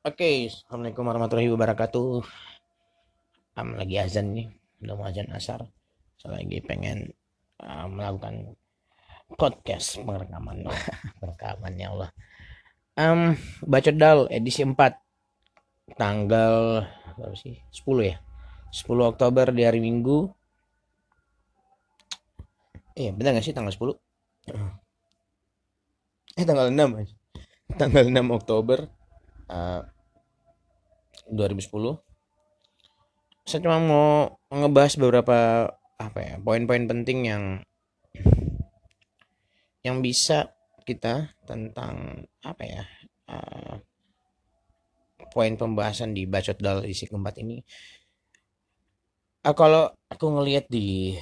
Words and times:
Oke, 0.00 0.48
Assalamualaikum 0.48 1.04
warahmatullahi 1.12 1.52
wabarakatuh. 1.52 2.24
Am 3.60 3.76
lagi 3.76 4.00
azan 4.00 4.32
nih, 4.32 4.48
udah 4.80 4.96
mau 4.96 5.04
azan 5.04 5.28
asar. 5.28 5.68
Saya 6.16 6.40
lagi 6.40 6.56
pengen 6.64 7.12
uh, 7.60 7.84
melakukan 7.84 8.56
podcast 9.36 10.00
pengrekaman, 10.00 10.64
pengrekaman 11.20 11.76
ya 11.76 11.92
Allah. 11.92 12.10
Um, 12.96 13.36
Bacot 13.60 14.00
Dal 14.00 14.24
edisi 14.32 14.64
4 14.64 14.72
tanggal 16.00 16.88
berapa 17.20 17.36
sih? 17.36 17.60
10 17.68 17.84
ya. 18.00 18.16
10 18.72 18.88
Oktober 19.04 19.52
di 19.52 19.68
hari 19.68 19.84
Minggu. 19.84 20.32
Iya, 22.96 23.12
benar 23.12 23.36
gak 23.36 23.44
sih 23.44 23.52
tanggal 23.52 23.76
10? 23.76 24.00
Eh 26.40 26.44
tanggal 26.48 26.72
6 26.72 26.88
aja. 27.04 27.14
Tanggal 27.76 28.08
6 28.08 28.16
Oktober 28.32 28.88
uh, 29.50 29.82
2010 31.28 31.98
saya 33.50 33.60
cuma 33.66 33.82
mau 33.82 34.08
ngebahas 34.54 34.94
beberapa 34.94 35.38
apa 35.98 36.18
ya 36.22 36.34
poin-poin 36.38 36.86
penting 36.86 37.18
yang 37.26 37.44
yang 39.82 39.98
bisa 40.04 40.54
kita 40.86 41.34
tentang 41.48 42.24
apa 42.46 42.62
ya 42.62 42.84
uh, 43.26 43.74
poin 45.30 45.54
pembahasan 45.54 46.12
di 46.12 46.26
bacot 46.26 46.58
dal 46.58 46.82
isi 46.84 47.06
keempat 47.06 47.38
ini. 47.40 47.62
Uh, 49.46 49.54
kalau 49.54 49.88
aku 50.10 50.26
ngelihat 50.26 50.68
di 50.68 51.16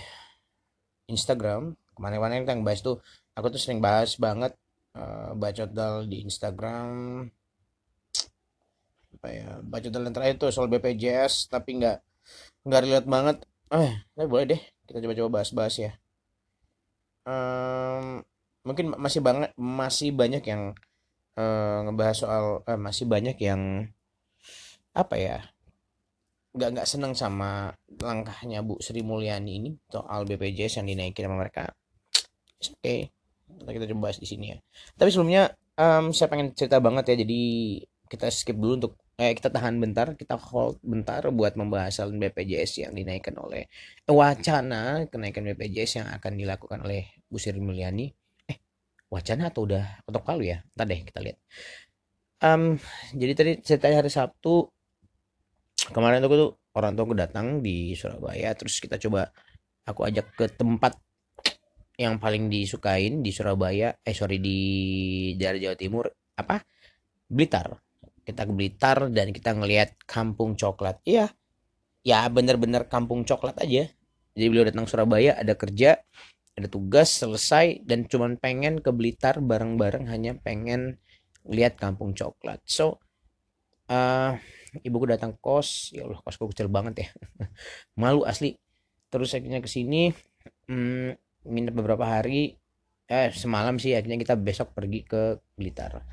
Instagram 1.07 1.77
ke 1.95 2.01
mana-mana 2.01 2.41
kita 2.41 2.59
bahas 2.65 2.81
tuh 2.83 2.99
aku 3.37 3.53
tuh 3.55 3.61
sering 3.61 3.79
bahas 3.79 4.17
banget 4.19 4.57
uh, 4.97 5.37
bacot 5.37 5.71
dal 5.71 6.09
di 6.09 6.25
Instagram 6.25 7.25
apa 9.29 9.37
ya 9.37 9.61
baca 9.61 9.85
yang 9.93 10.15
terakhir 10.17 10.41
itu 10.41 10.49
soal 10.49 10.73
BPJS 10.73 11.53
tapi 11.53 11.77
nggak 11.77 12.01
nggak 12.65 12.81
relate 12.81 13.09
banget. 13.09 13.37
Eh 13.69 13.93
tapi 14.17 14.25
boleh 14.25 14.47
deh 14.57 14.63
kita 14.89 15.05
coba-coba 15.05 15.29
bahas-bahas 15.41 15.75
ya. 15.77 15.93
Um, 17.29 18.25
mungkin 18.65 18.97
masih 18.97 19.21
banget 19.21 19.53
masih 19.61 20.17
banyak 20.17 20.41
yang 20.49 20.73
uh, 21.37 21.79
ngebahas 21.85 22.17
soal 22.17 22.45
uh, 22.65 22.81
masih 22.81 23.05
banyak 23.05 23.37
yang 23.37 23.93
apa 24.97 25.15
ya 25.21 25.37
nggak 26.57 26.81
nggak 26.81 26.89
senang 26.89 27.13
sama 27.13 27.77
langkahnya 28.01 28.65
Bu 28.65 28.81
Sri 28.81 29.05
Mulyani 29.05 29.61
ini 29.61 29.71
soal 29.93 30.25
BPJS 30.25 30.81
yang 30.81 30.89
dinaikin 30.89 31.29
sama 31.29 31.45
mereka. 31.45 31.77
Oke 32.65 33.13
okay. 33.61 33.77
kita 33.77 33.93
coba 33.93 34.09
bahas 34.09 34.17
di 34.17 34.25
sini 34.25 34.57
ya. 34.57 34.59
Tapi 34.97 35.13
sebelumnya 35.13 35.53
um, 35.77 36.17
saya 36.17 36.33
pengen 36.33 36.57
cerita 36.57 36.81
banget 36.81 37.13
ya 37.13 37.29
jadi 37.29 37.43
kita 38.09 38.33
skip 38.33 38.57
dulu 38.57 38.73
untuk 38.81 38.93
eh 39.19 39.35
kita 39.35 39.51
tahan 39.51 39.83
bentar 39.83 40.15
kita 40.15 40.39
hold 40.39 40.79
bentar 40.79 41.27
buat 41.35 41.59
membahas 41.59 41.91
soal 41.91 42.15
BPJS 42.15 42.87
yang 42.87 42.95
dinaikkan 42.95 43.35
oleh 43.35 43.67
eh, 44.07 44.15
wacana 44.15 45.11
kenaikan 45.11 45.43
BPJS 45.43 45.93
yang 45.99 46.09
akan 46.15 46.39
dilakukan 46.39 46.79
oleh 46.87 47.11
Bu 47.27 47.35
Sri 47.35 47.59
Mulyani. 47.59 48.07
Eh 48.47 48.59
wacana 49.11 49.51
atau 49.51 49.67
udah 49.67 50.07
ketok 50.07 50.23
palu 50.23 50.47
ya? 50.47 50.63
Ntar 50.79 50.87
deh 50.87 51.01
kita 51.03 51.19
lihat. 51.19 51.39
Um, 52.39 52.79
jadi 53.11 53.33
tadi 53.35 53.53
ceritanya 53.59 54.07
hari 54.07 54.11
Sabtu 54.15 54.71
kemarin 55.91 56.23
tuh 56.23 56.31
tuh 56.39 56.53
orang 56.79 56.95
tua 56.95 57.11
datang 57.19 57.59
di 57.59 57.99
Surabaya 57.99 58.55
terus 58.55 58.79
kita 58.79 59.03
coba 59.03 59.35
aku 59.83 60.07
ajak 60.07 60.31
ke 60.39 60.47
tempat 60.55 60.95
yang 61.99 62.23
paling 62.23 62.47
disukain 62.47 63.19
di 63.19 63.35
Surabaya 63.35 63.91
eh 63.99 64.15
sorry 64.15 64.39
di 64.39 64.59
daerah 65.35 65.59
Jawa 65.59 65.75
Timur 65.75 66.07
apa? 66.39 66.63
Blitar 67.27 67.88
kita 68.29 68.45
ke 68.45 68.53
Blitar 68.53 69.09
dan 69.09 69.33
kita 69.33 69.57
ngelihat 69.57 69.97
kampung 70.05 70.53
coklat. 70.53 71.01
Iya. 71.09 71.33
Ya 72.05 72.29
bener-bener 72.29 72.85
kampung 72.85 73.25
coklat 73.25 73.57
aja. 73.65 73.89
Jadi 74.37 74.47
beliau 74.53 74.69
datang 74.69 74.85
Surabaya 74.85 75.33
ada 75.41 75.57
kerja 75.57 75.97
ada 76.59 76.69
tugas 76.69 77.09
selesai 77.17 77.87
dan 77.89 78.05
cuman 78.05 78.37
pengen 78.37 78.85
ke 78.85 78.93
Blitar 78.93 79.41
bareng-bareng 79.41 80.11
hanya 80.13 80.37
pengen 80.37 81.01
lihat 81.49 81.81
kampung 81.81 82.13
coklat. 82.13 82.61
So 82.69 83.01
uh, 83.89 84.37
ibuku 84.85 85.09
datang 85.09 85.41
kos. 85.41 85.97
Ya 85.97 86.05
Allah 86.05 86.21
kosku 86.21 86.53
kecil 86.53 86.69
banget 86.69 87.09
ya. 87.09 87.09
Malu 88.01 88.29
asli. 88.29 88.61
Terus 89.09 89.33
akhirnya 89.33 89.65
ke 89.65 89.71
sini 89.73 90.13
hmm, 90.69 91.17
minta 91.49 91.73
beberapa 91.73 92.05
hari. 92.05 92.53
Eh 93.09 93.33
semalam 93.33 93.81
sih 93.81 93.97
akhirnya 93.97 94.21
kita 94.21 94.37
besok 94.37 94.77
pergi 94.77 95.01
ke 95.09 95.41
Blitar 95.57 96.05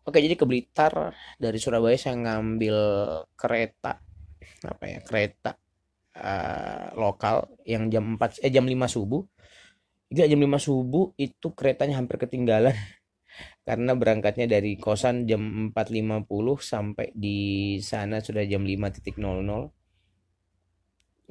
Oke, 0.00 0.16
jadi 0.24 0.32
ke 0.32 0.48
Blitar 0.48 1.12
dari 1.36 1.60
Surabaya 1.60 1.92
saya 2.00 2.16
ngambil 2.16 2.76
kereta 3.36 4.00
apa 4.64 4.84
ya? 4.88 4.98
Kereta 5.04 5.52
uh, 6.16 6.96
lokal 6.96 7.52
yang 7.68 7.92
jam 7.92 8.16
4 8.16 8.40
eh 8.40 8.52
jam 8.52 8.64
5 8.64 8.88
subuh. 8.88 9.22
Juga 10.08 10.24
jam 10.26 10.40
5 10.40 10.56
subuh 10.56 11.12
itu 11.20 11.52
keretanya 11.52 12.00
hampir 12.00 12.16
ketinggalan 12.16 12.72
karena 13.68 13.92
berangkatnya 13.92 14.48
dari 14.48 14.80
kosan 14.80 15.28
jam 15.28 15.70
4.50 15.76 16.24
sampai 16.58 17.12
di 17.12 17.78
sana 17.84 18.24
sudah 18.24 18.42
jam 18.48 18.64
5.00. 18.64 19.20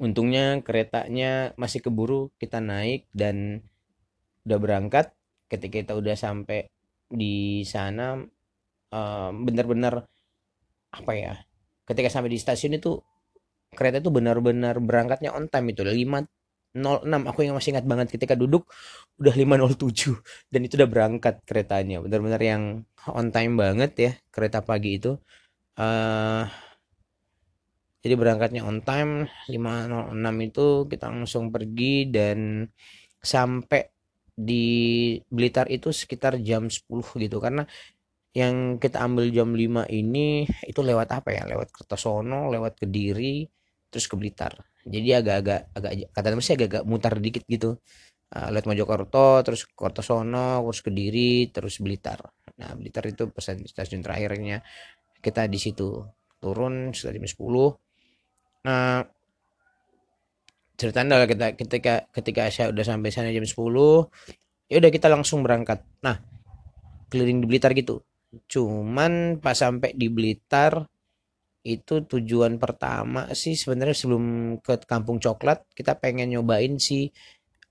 Untungnya 0.00 0.56
keretanya 0.64 1.52
masih 1.60 1.84
keburu 1.84 2.32
kita 2.40 2.62
naik 2.62 3.04
dan 3.12 3.66
udah 4.48 4.58
berangkat 4.62 5.12
ketika 5.50 5.76
kita 5.84 5.92
udah 5.98 6.16
sampai 6.16 6.70
di 7.10 7.66
sana 7.66 8.22
benar-benar 9.46 10.04
apa 10.90 11.12
ya 11.14 11.34
ketika 11.86 12.10
sampai 12.10 12.30
di 12.34 12.38
stasiun 12.38 12.78
itu 12.78 12.98
kereta 13.74 14.02
itu 14.02 14.10
benar-benar 14.10 14.82
berangkatnya 14.82 15.30
on 15.30 15.46
time 15.46 15.70
itu 15.70 15.86
506 15.86 17.30
aku 17.30 17.38
yang 17.46 17.54
masih 17.54 17.74
ingat 17.74 17.86
banget 17.86 18.08
ketika 18.14 18.34
duduk 18.34 18.66
udah 19.18 19.34
507 19.34 20.18
dan 20.50 20.60
itu 20.66 20.74
udah 20.78 20.90
berangkat 20.90 21.42
keretanya. 21.46 22.02
Benar-benar 22.02 22.40
yang 22.42 22.62
on 23.10 23.28
time 23.34 23.54
banget 23.58 23.92
ya 23.98 24.12
kereta 24.34 24.62
pagi 24.62 24.98
itu. 24.98 25.18
Uh, 25.78 26.46
jadi 28.00 28.14
berangkatnya 28.16 28.62
on 28.64 28.80
time 28.80 29.28
506 29.50 30.48
itu 30.48 30.66
kita 30.88 31.06
langsung 31.12 31.52
pergi 31.52 32.08
dan 32.08 32.64
sampai 33.20 33.92
di 34.40 34.66
Blitar 35.28 35.68
itu 35.68 35.92
sekitar 35.92 36.40
jam 36.40 36.66
10 36.70 36.86
gitu. 37.20 37.38
Karena 37.38 37.68
yang 38.30 38.78
kita 38.78 39.02
ambil 39.02 39.26
jam 39.34 39.50
5 39.50 39.90
ini 39.90 40.46
itu 40.46 40.80
lewat 40.80 41.08
apa 41.10 41.34
ya? 41.34 41.42
Lewat 41.50 41.74
Kertosono 41.74 42.46
lewat 42.54 42.78
Kediri 42.78 43.42
terus 43.90 44.06
ke 44.06 44.14
Blitar. 44.14 44.54
Jadi 44.86 45.08
agak-agak 45.12 45.60
agak 45.74 45.92
kata 46.14 46.26
sih 46.38 46.54
agak-agak 46.54 46.84
mutar 46.86 47.18
dikit 47.18 47.42
gitu. 47.50 47.74
Uh, 48.30 48.46
lewat 48.54 48.70
Mojokerto 48.70 49.42
terus 49.42 49.66
Kertosono 49.66 50.62
terus 50.62 50.80
Kediri 50.86 51.50
terus 51.50 51.82
Blitar. 51.82 52.22
Nah 52.62 52.70
Blitar 52.78 53.10
itu 53.10 53.26
pesan 53.34 53.66
stasiun 53.66 54.02
terakhirnya. 54.06 54.62
Kita 55.18 55.50
di 55.50 55.58
situ 55.58 55.98
turun 56.40 56.94
sekitar 56.94 57.14
jam 57.20 57.28
10 57.28 57.90
nah 58.60 59.00
ceritanya 60.76 61.24
kita 61.24 61.56
ketika 61.56 61.94
ketika 62.12 62.42
saya 62.52 62.68
udah 62.68 62.84
sampai 62.84 63.08
sana 63.08 63.32
jam 63.32 63.44
10 63.44 63.56
ya 64.68 64.76
udah 64.80 64.90
kita 64.92 65.08
langsung 65.10 65.40
berangkat. 65.44 65.80
Nah 66.04 66.16
keliling 67.10 67.42
di 67.44 67.46
Blitar 67.50 67.74
gitu 67.74 68.00
cuman 68.30 69.42
pas 69.42 69.58
sampai 69.58 69.90
di 69.94 70.06
Blitar 70.06 70.86
itu 71.60 71.94
tujuan 72.08 72.56
pertama 72.56 73.28
sih 73.36 73.52
sebenarnya 73.52 73.92
sebelum 73.92 74.24
ke 74.64 74.80
Kampung 74.88 75.20
Coklat 75.20 75.68
kita 75.76 75.98
pengen 76.00 76.32
nyobain 76.32 76.80
si 76.80 77.12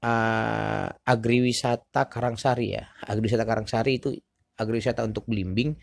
uh, 0.03 0.88
agriwisata 1.03 2.08
Karangsari 2.08 2.68
ya. 2.75 2.86
Agriwisata 3.08 3.44
Karangsari 3.48 3.92
itu 4.00 4.09
agriwisata 4.59 5.03
untuk 5.08 5.25
belimbing. 5.28 5.75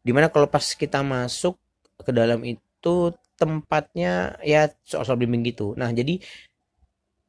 Di 0.00 0.10
mana 0.14 0.32
kalau 0.32 0.48
pas 0.48 0.64
kita 0.64 1.04
masuk 1.04 1.56
ke 2.00 2.10
dalam 2.14 2.40
itu 2.44 3.12
tempatnya 3.36 4.36
ya 4.44 4.68
soal-soal 4.84 5.20
belimbing 5.20 5.44
gitu. 5.52 5.72
Nah 5.76 5.90
jadi 5.92 6.20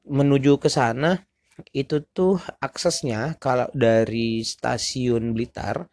menuju 0.07 0.57
ke 0.59 0.69
sana 0.71 1.19
itu 1.75 2.01
tuh 2.09 2.41
aksesnya 2.57 3.37
kalau 3.37 3.69
dari 3.75 4.41
stasiun 4.41 5.35
Blitar 5.35 5.85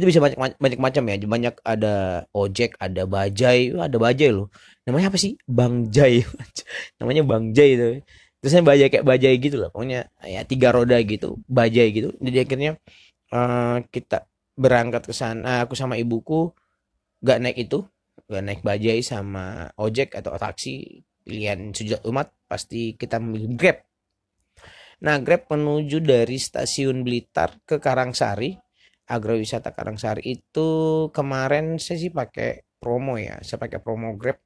itu 0.00 0.08
bisa 0.08 0.20
banyak 0.24 0.56
banyak 0.56 0.80
macam 0.80 1.02
ya. 1.04 1.16
Banyak 1.20 1.54
ada 1.60 2.24
ojek 2.32 2.80
ada 2.80 3.04
bajai. 3.04 3.76
Ada 3.76 3.96
bajai 4.00 4.30
loh. 4.32 4.48
Namanya 4.88 5.12
apa 5.12 5.18
sih? 5.20 5.36
Bang 5.44 5.92
jai. 5.92 6.24
Namanya 6.98 7.22
bang 7.28 7.44
jai 7.52 7.70
itu. 7.76 7.88
Terusnya 8.40 8.64
bajai 8.64 8.88
kayak 8.88 9.04
bajai 9.04 9.34
gitu 9.36 9.60
loh. 9.60 9.68
Pokoknya 9.68 10.08
ya 10.24 10.40
tiga 10.48 10.72
roda 10.72 10.96
gitu. 11.04 11.36
Bajai 11.44 11.92
gitu. 11.92 12.16
Jadi 12.16 12.36
akhirnya 12.40 12.70
uh, 13.36 13.84
kita 13.92 14.24
berangkat 14.56 15.04
ke 15.04 15.14
sana 15.14 15.64
aku 15.68 15.76
sama 15.76 16.00
ibuku 16.00 16.48
gak 17.20 17.38
naik 17.44 17.68
itu. 17.68 17.84
Gak 18.24 18.40
naik 18.40 18.60
bajai 18.64 19.04
sama 19.04 19.68
ojek 19.76 20.16
atau 20.16 20.32
taksi. 20.40 21.04
Pilihan 21.20 21.76
sujud 21.76 22.00
umat 22.08 22.32
pasti 22.48 22.96
kita 22.96 23.20
memilih 23.20 23.52
grab. 23.60 23.78
Nah 25.04 25.20
grab 25.20 25.44
menuju 25.52 26.00
dari 26.00 26.40
stasiun 26.40 27.04
Blitar 27.04 27.60
ke 27.68 27.76
Karangsari 27.76 28.69
agrowisata 29.10 29.74
Karangsari 29.74 30.22
itu 30.22 30.68
kemarin 31.10 31.76
saya 31.82 31.98
sih 31.98 32.14
pakai 32.14 32.62
promo 32.78 33.18
ya 33.18 33.42
saya 33.42 33.58
pakai 33.58 33.82
promo 33.82 34.14
Grab. 34.14 34.38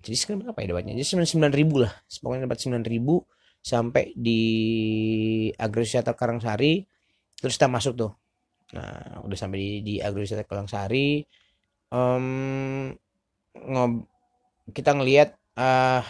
Jadi 0.00 0.16
sekarang 0.16 0.38
berapa 0.46 0.58
ya 0.62 0.66
dapatnya? 0.72 0.94
Jadi 0.96 1.26
sembilan 1.26 1.52
ribu 1.52 1.82
lah. 1.82 1.92
Pokoknya 2.22 2.46
dapat 2.46 2.58
sembilan 2.62 2.84
ribu 2.86 3.20
sampai 3.58 4.14
di 4.16 4.42
agrowisata 5.52 6.14
Karangsari 6.16 6.80
terus 7.36 7.54
kita 7.60 7.68
masuk 7.68 7.92
tuh. 7.94 8.12
Nah 8.74 9.20
udah 9.24 9.36
sampai 9.38 9.58
di, 9.60 9.70
di 9.84 9.94
agrowisata 10.00 10.48
Karangsari 10.48 11.22
um, 11.92 12.94
ngob 13.58 13.92
kita 14.72 14.92
ngelihat 14.96 15.36
uh, 15.56 16.04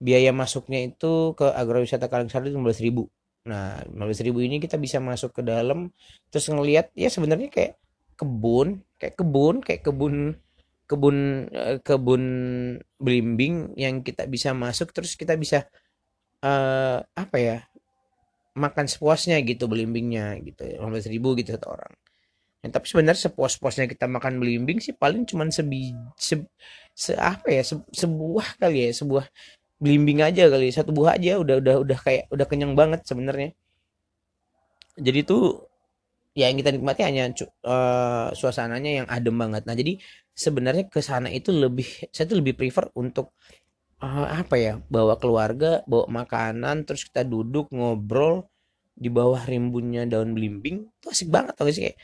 biaya 0.00 0.32
masuknya 0.34 0.80
itu 0.86 1.34
ke 1.38 1.46
agrowisata 1.46 2.06
Karangsari 2.10 2.50
itu 2.50 2.58
belas 2.60 2.80
ribu 2.82 3.10
nah 3.40 3.80
belas 3.88 4.20
ribu 4.20 4.44
ini 4.44 4.60
kita 4.60 4.76
bisa 4.76 5.00
masuk 5.00 5.32
ke 5.32 5.42
dalam 5.44 5.88
terus 6.28 6.46
ngelihat 6.52 6.92
ya 6.92 7.08
sebenarnya 7.08 7.48
kayak 7.48 7.80
kebun 8.20 8.84
kayak 9.00 9.16
kebun 9.16 9.54
kayak 9.64 9.80
kebun 9.80 10.36
kebun 10.84 11.16
eh, 11.48 11.78
kebun 11.80 12.24
belimbing 13.00 13.72
yang 13.80 14.04
kita 14.04 14.28
bisa 14.28 14.52
masuk 14.52 14.92
terus 14.92 15.16
kita 15.16 15.38
bisa 15.38 15.64
uh, 16.44 16.98
apa 17.14 17.36
ya 17.38 17.58
makan 18.58 18.90
sepuasnya 18.90 19.38
gitu 19.46 19.70
belimbingnya 19.70 20.36
gitu 20.42 20.66
belas 20.82 21.06
ribu 21.06 21.38
gitu 21.38 21.54
satu 21.54 21.78
orang. 21.78 21.94
Ya, 22.60 22.68
tapi 22.68 22.92
sebenarnya 22.92 23.32
sepuas-puasnya 23.32 23.88
kita 23.88 24.04
makan 24.04 24.36
belimbing 24.36 24.84
sih 24.84 24.92
paling 24.92 25.24
cuman 25.24 25.48
sebi 25.48 25.96
se, 26.20 26.44
se 26.92 27.16
apa 27.16 27.48
ya 27.48 27.64
se, 27.64 27.80
sebuah 27.88 28.60
kali 28.60 28.84
ya 28.84 28.92
sebuah 29.00 29.24
belimbing 29.80 30.20
aja 30.20 30.46
kali 30.52 30.68
satu 30.70 30.92
buah 30.92 31.16
aja 31.16 31.40
udah 31.40 31.56
udah 31.64 31.74
udah 31.80 31.98
kayak 32.04 32.28
udah 32.28 32.46
kenyang 32.46 32.76
banget 32.76 33.00
sebenarnya. 33.08 33.56
Jadi 35.00 35.20
tuh 35.24 35.64
ya 36.36 36.46
yang 36.52 36.60
kita 36.60 36.70
nikmati 36.76 37.02
hanya 37.02 37.32
uh, 37.64 38.30
suasananya 38.36 38.90
yang 39.02 39.06
adem 39.08 39.34
banget. 39.40 39.64
Nah 39.64 39.74
jadi 39.74 39.96
sebenarnya 40.36 40.86
ke 40.92 41.00
sana 41.00 41.32
itu 41.32 41.50
lebih 41.50 41.88
saya 42.12 42.28
tuh 42.28 42.38
lebih 42.38 42.54
prefer 42.60 42.92
untuk 42.94 43.32
uh, 44.04 44.28
apa 44.28 44.56
ya 44.60 44.72
bawa 44.92 45.16
keluarga 45.16 45.80
bawa 45.88 46.06
makanan 46.24 46.84
terus 46.84 47.08
kita 47.08 47.24
duduk 47.24 47.72
ngobrol 47.72 48.46
di 48.92 49.08
bawah 49.08 49.40
rimbunnya 49.48 50.04
daun 50.04 50.36
belimbing. 50.36 50.84
Itu 51.00 51.08
asik 51.08 51.32
banget 51.32 51.56
tau 51.56 51.64
gak 51.64 51.74
sih? 51.76 51.84
Kayak 51.88 51.96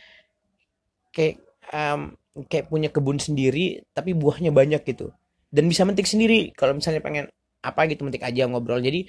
kayak 1.12 1.36
um, 1.76 2.00
kayak 2.48 2.66
punya 2.72 2.88
kebun 2.88 3.20
sendiri 3.20 3.84
tapi 3.92 4.16
buahnya 4.16 4.48
banyak 4.48 4.80
gitu. 4.88 5.12
Dan 5.52 5.68
bisa 5.68 5.84
metik 5.84 6.08
sendiri 6.08 6.56
kalau 6.56 6.72
misalnya 6.76 7.04
pengen 7.04 7.26
apa 7.68 7.80
gitu 7.90 8.06
metik 8.06 8.22
aja 8.22 8.46
ngobrol. 8.46 8.78
Jadi 8.78 9.06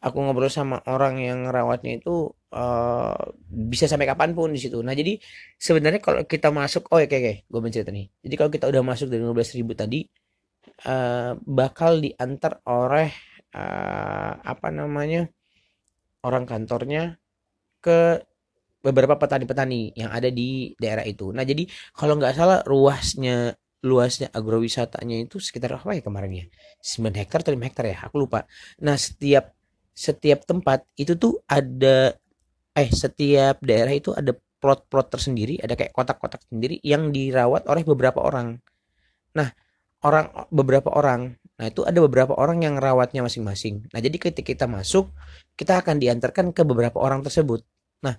aku 0.00 0.16
ngobrol 0.24 0.48
sama 0.48 0.80
orang 0.88 1.20
yang 1.20 1.38
rawatnya 1.52 2.00
itu 2.00 2.32
uh, 2.56 3.16
bisa 3.48 3.84
sampai 3.84 4.08
kapan 4.08 4.32
pun 4.32 4.48
di 4.50 4.60
situ. 4.60 4.80
Nah 4.80 4.96
jadi 4.96 5.20
sebenarnya 5.60 6.00
kalau 6.00 6.24
kita 6.24 6.48
masuk 6.48 6.88
oh 6.92 6.98
ya 7.02 7.06
kayak 7.10 7.22
kayak 7.24 7.38
gue 7.52 7.60
mencerita 7.60 7.90
nih. 7.92 8.06
Jadi 8.24 8.34
kalau 8.40 8.50
kita 8.52 8.66
udah 8.72 8.82
masuk 8.82 9.06
dari 9.12 9.22
15 9.22 9.58
ribu 9.60 9.72
tadi 9.76 10.00
uh, 10.88 11.36
bakal 11.44 12.00
diantar 12.00 12.64
oleh 12.64 13.12
uh, 13.52 14.32
apa 14.40 14.68
namanya 14.72 15.28
orang 16.24 16.44
kantornya 16.48 17.16
ke 17.80 18.20
beberapa 18.80 19.16
petani-petani 19.20 19.92
yang 19.92 20.08
ada 20.08 20.32
di 20.32 20.72
daerah 20.80 21.04
itu. 21.04 21.32
Nah, 21.36 21.44
jadi 21.44 21.68
kalau 21.92 22.16
nggak 22.16 22.32
salah 22.32 22.58
ruasnya 22.64 23.52
luasnya 23.80 24.28
agrowisatanya 24.32 25.16
itu 25.24 25.40
sekitar 25.40 25.80
apa 25.80 25.96
ya 25.96 26.02
kemarin 26.04 26.32
ya? 26.32 26.44
9 26.80 27.16
hektar 27.16 27.40
atau 27.44 27.52
5 27.56 27.66
hektar 27.68 27.84
ya? 27.88 27.96
Aku 28.08 28.20
lupa. 28.20 28.44
Nah, 28.84 28.96
setiap 29.00 29.56
setiap 29.96 30.44
tempat 30.48 30.86
itu 30.96 31.16
tuh 31.16 31.40
ada 31.44 32.14
eh 32.72 32.90
setiap 32.92 33.60
daerah 33.60 33.92
itu 33.92 34.14
ada 34.14 34.32
plot-plot 34.60 35.08
tersendiri, 35.08 35.56
ada 35.60 35.72
kayak 35.72 35.92
kotak-kotak 35.96 36.44
sendiri 36.46 36.76
yang 36.84 37.08
dirawat 37.10 37.64
oleh 37.66 37.82
beberapa 37.82 38.20
orang. 38.20 38.60
Nah, 39.34 39.48
orang 40.04 40.48
beberapa 40.52 40.92
orang. 40.92 41.36
Nah, 41.60 41.66
itu 41.68 41.84
ada 41.84 42.00
beberapa 42.00 42.36
orang 42.36 42.64
yang 42.64 42.76
rawatnya 42.76 43.24
masing-masing. 43.24 43.88
Nah, 43.92 44.00
jadi 44.00 44.16
ketika 44.16 44.44
kita 44.44 44.66
masuk, 44.68 45.12
kita 45.56 45.80
akan 45.80 46.00
diantarkan 46.00 46.52
ke 46.56 46.62
beberapa 46.64 47.00
orang 47.00 47.20
tersebut. 47.24 47.64
Nah, 48.04 48.16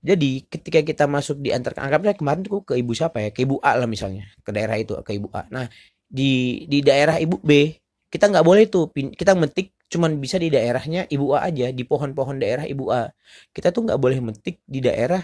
jadi 0.00 0.30
ketika 0.48 0.80
kita 0.80 1.04
masuk 1.04 1.44
di 1.44 1.52
antar 1.52 1.76
anggapnya 1.76 2.16
kemarin 2.16 2.40
tuh 2.40 2.64
ke 2.64 2.72
ibu 2.80 2.96
siapa 2.96 3.20
ya? 3.20 3.28
Ke 3.36 3.44
ibu 3.44 3.60
A 3.60 3.76
lah 3.76 3.84
misalnya, 3.84 4.24
ke 4.40 4.48
daerah 4.48 4.80
itu 4.80 4.96
ke 5.04 5.12
ibu 5.12 5.28
A. 5.36 5.44
Nah, 5.52 5.68
di 6.08 6.64
di 6.64 6.80
daerah 6.80 7.20
ibu 7.20 7.36
B 7.44 7.76
kita 8.08 8.26
nggak 8.32 8.42
boleh 8.42 8.64
tuh 8.66 8.90
kita 8.90 9.36
metik 9.36 9.76
cuman 9.92 10.18
bisa 10.18 10.40
di 10.40 10.48
daerahnya 10.48 11.06
ibu 11.12 11.36
A 11.36 11.46
aja 11.46 11.68
di 11.70 11.84
pohon-pohon 11.84 12.40
daerah 12.40 12.64
ibu 12.64 12.88
A. 12.88 13.12
Kita 13.52 13.76
tuh 13.76 13.84
nggak 13.84 14.00
boleh 14.00 14.18
metik 14.24 14.64
di 14.64 14.80
daerah 14.80 15.20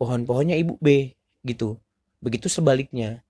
pohon-pohonnya 0.00 0.56
ibu 0.56 0.80
B 0.80 1.12
gitu. 1.44 1.76
Begitu 2.24 2.48
sebaliknya. 2.48 3.20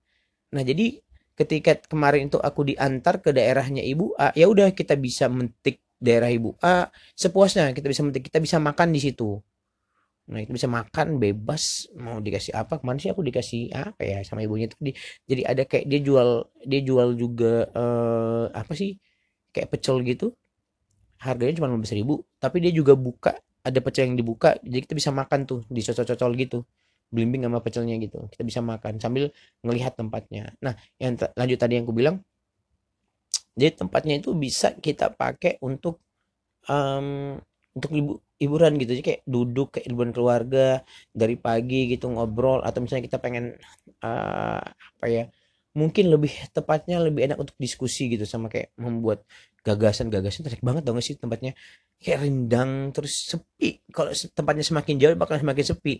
Nah, 0.55 0.63
jadi 0.63 1.03
ketika 1.35 1.75
kemarin 1.91 2.31
itu 2.31 2.39
aku 2.39 2.63
diantar 2.71 3.19
ke 3.19 3.35
daerahnya 3.35 3.83
ibu 3.83 4.15
A, 4.15 4.31
ya 4.31 4.47
udah 4.47 4.71
kita 4.71 4.95
bisa 4.95 5.27
metik 5.27 5.83
daerah 5.99 6.31
ibu 6.31 6.55
A 6.63 6.87
sepuasnya, 7.19 7.75
kita 7.75 7.91
bisa 7.91 8.01
metik, 8.07 8.31
kita 8.31 8.39
bisa 8.39 8.57
makan 8.63 8.95
di 8.95 9.03
situ 9.03 9.43
Nah 10.31 10.39
itu 10.41 10.51
bisa 10.57 10.65
makan 10.65 11.21
bebas 11.21 11.85
mau 11.97 12.17
dikasih 12.17 12.53
apa. 12.57 12.81
Kemarin 12.81 12.99
sih 13.01 13.11
aku 13.13 13.21
dikasih 13.21 13.61
apa 13.73 14.01
ya 14.01 14.17
sama 14.25 14.41
ibunya 14.45 14.67
tadi. 14.71 14.91
Jadi 15.29 15.41
ada 15.45 15.63
kayak 15.69 15.85
dia 15.85 15.99
jual 16.01 16.29
dia 16.65 16.81
jual 16.81 17.09
juga 17.13 17.69
eh, 17.69 18.45
apa 18.53 18.73
sih 18.73 18.97
kayak 19.53 19.69
pecel 19.73 20.01
gitu. 20.05 20.33
Harganya 21.21 21.53
cuma 21.57 21.71
lima 21.71 21.85
ribu 21.85 22.25
tapi 22.41 22.57
dia 22.63 22.71
juga 22.75 22.93
buka 22.97 23.33
ada 23.65 23.79
pecel 23.81 24.13
yang 24.13 24.17
dibuka 24.19 24.53
jadi 24.61 24.83
kita 24.85 24.93
bisa 24.93 25.09
makan 25.15 25.39
tuh 25.49 25.59
dicocol-cocol 25.69 26.31
gitu. 26.37 26.59
Belimbing 27.13 27.45
sama 27.45 27.61
pecelnya 27.61 27.95
gitu 28.01 28.27
kita 28.33 28.43
bisa 28.43 28.59
makan 28.65 28.97
sambil 28.99 29.29
ngelihat 29.61 29.93
tempatnya. 29.95 30.51
Nah 30.59 30.73
yang 30.97 31.15
lanjut 31.37 31.57
tadi 31.61 31.77
yang 31.79 31.85
aku 31.87 31.95
bilang 31.95 32.17
jadi 33.55 33.71
tempatnya 33.71 34.19
itu 34.19 34.35
bisa 34.35 34.75
kita 34.75 35.15
pakai 35.15 35.61
untuk 35.63 36.03
um, 36.67 37.39
untuk 37.75 37.91
ibu 37.95 38.19
hiburan 38.41 38.75
gitu. 38.79 38.91
Jadi 38.97 39.03
kayak 39.03 39.21
duduk 39.27 39.67
kayak 39.77 39.85
hiburan 39.87 40.11
keluarga 40.11 40.83
dari 41.15 41.35
pagi 41.39 41.91
gitu 41.91 42.11
ngobrol 42.11 42.61
atau 42.61 42.83
misalnya 42.83 43.05
kita 43.07 43.17
pengen 43.23 43.55
uh, 44.03 44.61
apa 44.63 45.05
ya 45.07 45.23
mungkin 45.75 46.07
lebih 46.07 46.31
tepatnya 46.55 47.03
lebih 47.03 47.27
enak 47.27 47.35
untuk 47.35 47.55
diskusi 47.59 48.07
gitu 48.07 48.23
sama 48.23 48.47
kayak 48.47 48.71
membuat 48.79 49.27
gagasan-gagasan. 49.67 50.47
Terus 50.47 50.59
banget 50.63 50.83
dong 50.87 50.99
sih 51.03 51.19
tempatnya. 51.19 51.51
Kayak 51.99 52.27
rindang 52.27 52.71
terus 52.95 53.27
sepi. 53.27 53.83
Kalau 53.91 54.11
tempatnya 54.11 54.63
semakin 54.63 54.95
jauh 54.99 55.15
bakal 55.19 55.35
semakin 55.39 55.65
sepi. 55.75 55.99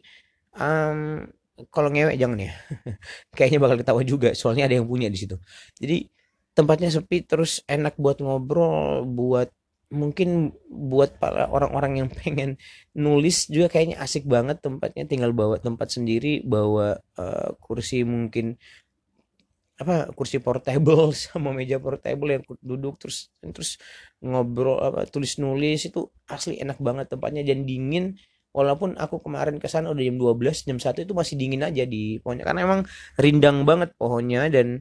Um, 0.56 1.28
kalau 1.72 1.92
ngewek 1.92 2.16
jangan 2.16 2.40
ya. 2.40 2.56
Kayaknya 3.36 3.60
bakal 3.60 3.78
ketawa 3.84 4.02
juga 4.08 4.30
soalnya 4.32 4.68
ada 4.68 4.80
yang 4.80 4.88
punya 4.88 5.12
di 5.12 5.20
situ. 5.20 5.36
Jadi 5.76 6.08
tempatnya 6.56 6.88
sepi 6.88 7.28
terus 7.28 7.60
enak 7.68 8.00
buat 8.00 8.24
ngobrol 8.24 9.04
buat 9.04 9.52
mungkin 9.94 10.54
buat 10.70 11.18
para 11.22 11.50
orang-orang 11.50 12.04
yang 12.04 12.10
pengen 12.10 12.58
nulis 12.98 13.46
juga 13.50 13.70
kayaknya 13.74 13.98
asik 14.02 14.26
banget 14.26 14.62
tempatnya. 14.62 15.06
Tinggal 15.06 15.32
bawa 15.32 15.62
tempat 15.62 15.94
sendiri 15.94 16.42
bawa 16.46 16.98
uh, 17.18 17.50
kursi 17.62 18.02
mungkin 18.06 18.58
apa 19.76 20.08
kursi 20.16 20.40
portable 20.40 21.12
sama 21.28 21.52
meja 21.52 21.78
portable 21.84 22.32
yang 22.32 22.44
duduk 22.64 22.96
terus 22.96 23.28
terus 23.44 23.78
ngobrol 24.24 24.82
apa 24.82 25.06
tulis 25.10 25.38
nulis. 25.38 25.86
Itu 25.90 26.10
asli 26.30 26.58
enak 26.62 26.80
banget 26.82 27.12
tempatnya 27.14 27.44
dan 27.46 27.68
dingin. 27.68 28.18
Walaupun 28.56 28.96
aku 28.96 29.20
kemarin 29.20 29.60
ke 29.60 29.68
sana 29.68 29.92
udah 29.92 30.00
jam 30.00 30.16
12 30.16 30.64
jam 30.64 30.78
1 30.80 31.04
itu 31.04 31.12
masih 31.12 31.36
dingin 31.36 31.60
aja 31.68 31.84
di 31.84 32.24
pohonnya 32.24 32.48
karena 32.48 32.64
emang 32.64 32.82
rindang 33.20 33.68
banget 33.68 33.92
pohonnya 34.00 34.48
dan 34.48 34.80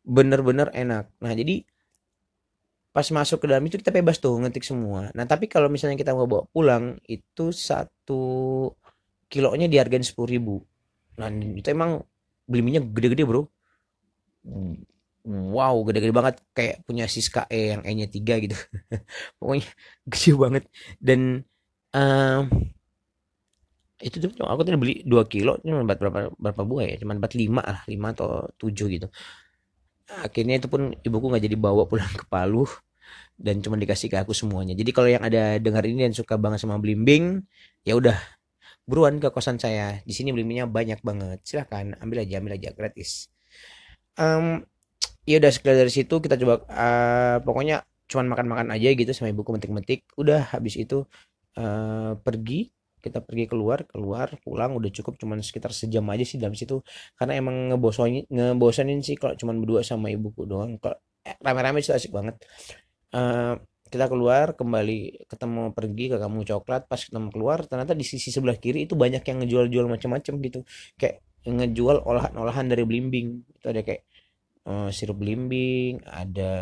bener-bener 0.00 0.72
enak. 0.72 1.12
Nah 1.20 1.32
jadi 1.36 1.62
pas 2.92 3.06
masuk 3.08 3.38
ke 3.42 3.46
dalam 3.48 3.64
itu 3.64 3.76
kita 3.80 3.90
bebas 3.94 4.16
tuh 4.20 4.36
ngetik 4.40 4.64
semua. 4.70 5.08
Nah 5.16 5.24
tapi 5.24 5.48
kalau 5.48 5.68
misalnya 5.72 5.96
kita 5.96 6.12
mau 6.12 6.28
bawa 6.28 6.44
pulang 6.52 6.84
itu 7.08 7.48
satu 7.50 8.22
kilonya 9.32 9.66
dihargain 9.72 10.04
sepuluh 10.04 10.28
ribu. 10.34 10.54
Nah 11.18 11.28
itu 11.32 11.68
emang 11.72 12.04
belinya 12.44 12.80
gede-gede 12.84 13.24
bro. 13.24 13.42
Wow 15.24 15.74
gede-gede 15.86 16.12
banget. 16.18 16.34
Kayak 16.56 16.76
punya 16.86 17.04
Siska 17.06 17.46
E 17.46 17.72
yang 17.72 17.82
E 17.86 17.90
nya 17.94 18.06
tiga 18.10 18.34
gitu. 18.42 18.56
Pokoknya 19.38 19.68
gede 20.10 20.30
banget. 20.42 20.64
Dan 20.98 21.20
uh, 21.94 22.42
itu 24.02 24.16
tuh 24.18 24.30
aku 24.52 24.62
tadi 24.66 24.76
beli 24.82 24.94
dua 25.06 25.22
kilo 25.30 25.62
cuma 25.62 25.86
berapa 25.86 26.34
berapa 26.34 26.62
buah 26.66 26.84
ya? 26.90 26.94
Cuma 27.00 27.14
buat 27.22 27.34
lima 27.38 27.62
lah 27.62 27.80
lima 27.86 28.06
atau 28.14 28.50
tujuh 28.60 28.86
gitu 28.98 29.06
akhirnya 30.08 30.58
itu 30.58 30.68
pun 30.70 30.94
ibuku 31.02 31.26
nggak 31.30 31.44
jadi 31.46 31.56
bawa 31.58 31.86
pulang 31.86 32.10
ke 32.12 32.24
Palu 32.26 32.66
dan 33.36 33.58
cuma 33.64 33.74
dikasih 33.74 34.08
ke 34.12 34.16
aku 34.22 34.32
semuanya. 34.36 34.72
Jadi 34.78 34.90
kalau 34.94 35.08
yang 35.10 35.24
ada 35.24 35.58
dengar 35.58 35.82
ini 35.82 36.06
dan 36.06 36.14
suka 36.14 36.38
banget 36.38 36.62
sama 36.62 36.78
blimbing 36.78 37.42
ya 37.82 37.98
udah 37.98 38.16
buruan 38.86 39.18
ke 39.18 39.28
kosan 39.30 39.58
saya. 39.58 40.00
Di 40.06 40.14
sini 40.14 40.30
blimbingnya 40.30 40.70
banyak 40.70 41.00
banget. 41.02 41.42
Silahkan 41.46 41.96
ambil 41.98 42.22
aja 42.22 42.38
ambil 42.38 42.58
aja 42.58 42.70
gratis. 42.74 43.30
Um, 44.18 44.62
ya 45.24 45.40
udah 45.42 45.50
sekitar 45.50 45.78
dari 45.78 45.92
situ 45.92 46.14
kita 46.20 46.36
coba 46.38 46.66
uh, 46.68 47.36
pokoknya 47.42 47.86
cuman 48.10 48.26
makan-makan 48.28 48.68
aja 48.76 48.88
gitu 48.92 49.10
sama 49.14 49.32
ibuku 49.32 49.50
metik-metik. 49.54 50.06
Udah 50.18 50.52
habis 50.52 50.78
itu 50.78 51.06
uh, 51.58 52.14
pergi 52.20 52.70
kita 53.02 53.18
pergi 53.20 53.50
keluar 53.50 53.84
keluar 53.90 54.30
pulang 54.40 54.78
udah 54.78 54.90
cukup 54.94 55.18
cuman 55.18 55.42
sekitar 55.42 55.74
sejam 55.74 56.06
aja 56.08 56.24
sih 56.24 56.38
dalam 56.38 56.54
situ. 56.54 56.80
Karena 57.18 57.36
emang 57.36 57.74
ngebosonin 57.74 58.30
ngebosenin 58.30 59.02
sih 59.02 59.18
kalau 59.18 59.34
cuman 59.34 59.58
berdua 59.58 59.82
sama 59.82 60.08
ibuku 60.14 60.46
doang. 60.46 60.78
Kalau 60.78 60.96
eh, 61.26 61.34
rame-rame 61.42 61.82
sih 61.82 61.92
asik 61.92 62.14
banget. 62.14 62.38
Uh, 63.12 63.60
kita 63.92 64.08
keluar 64.08 64.56
kembali 64.56 65.28
ketemu 65.28 65.76
pergi 65.76 66.04
ke 66.08 66.16
kamu 66.16 66.48
coklat. 66.48 66.88
Pas 66.88 67.02
ketemu 67.02 67.28
keluar 67.28 67.66
ternyata 67.68 67.92
di 67.92 68.06
sisi 68.06 68.32
sebelah 68.32 68.56
kiri 68.56 68.88
itu 68.88 68.96
banyak 68.96 69.20
yang 69.26 69.44
ngejual-jual 69.44 69.86
macam-macam 69.90 70.34
gitu. 70.40 70.60
Kayak 70.96 71.20
ngejual 71.44 72.06
olahan-olahan 72.06 72.70
dari 72.72 72.86
belimbing. 72.88 73.44
Itu 73.58 73.66
ada 73.68 73.84
kayak 73.84 74.02
uh, 74.64 74.88
sirup 74.94 75.18
belimbing 75.18 76.02
ada 76.06 76.52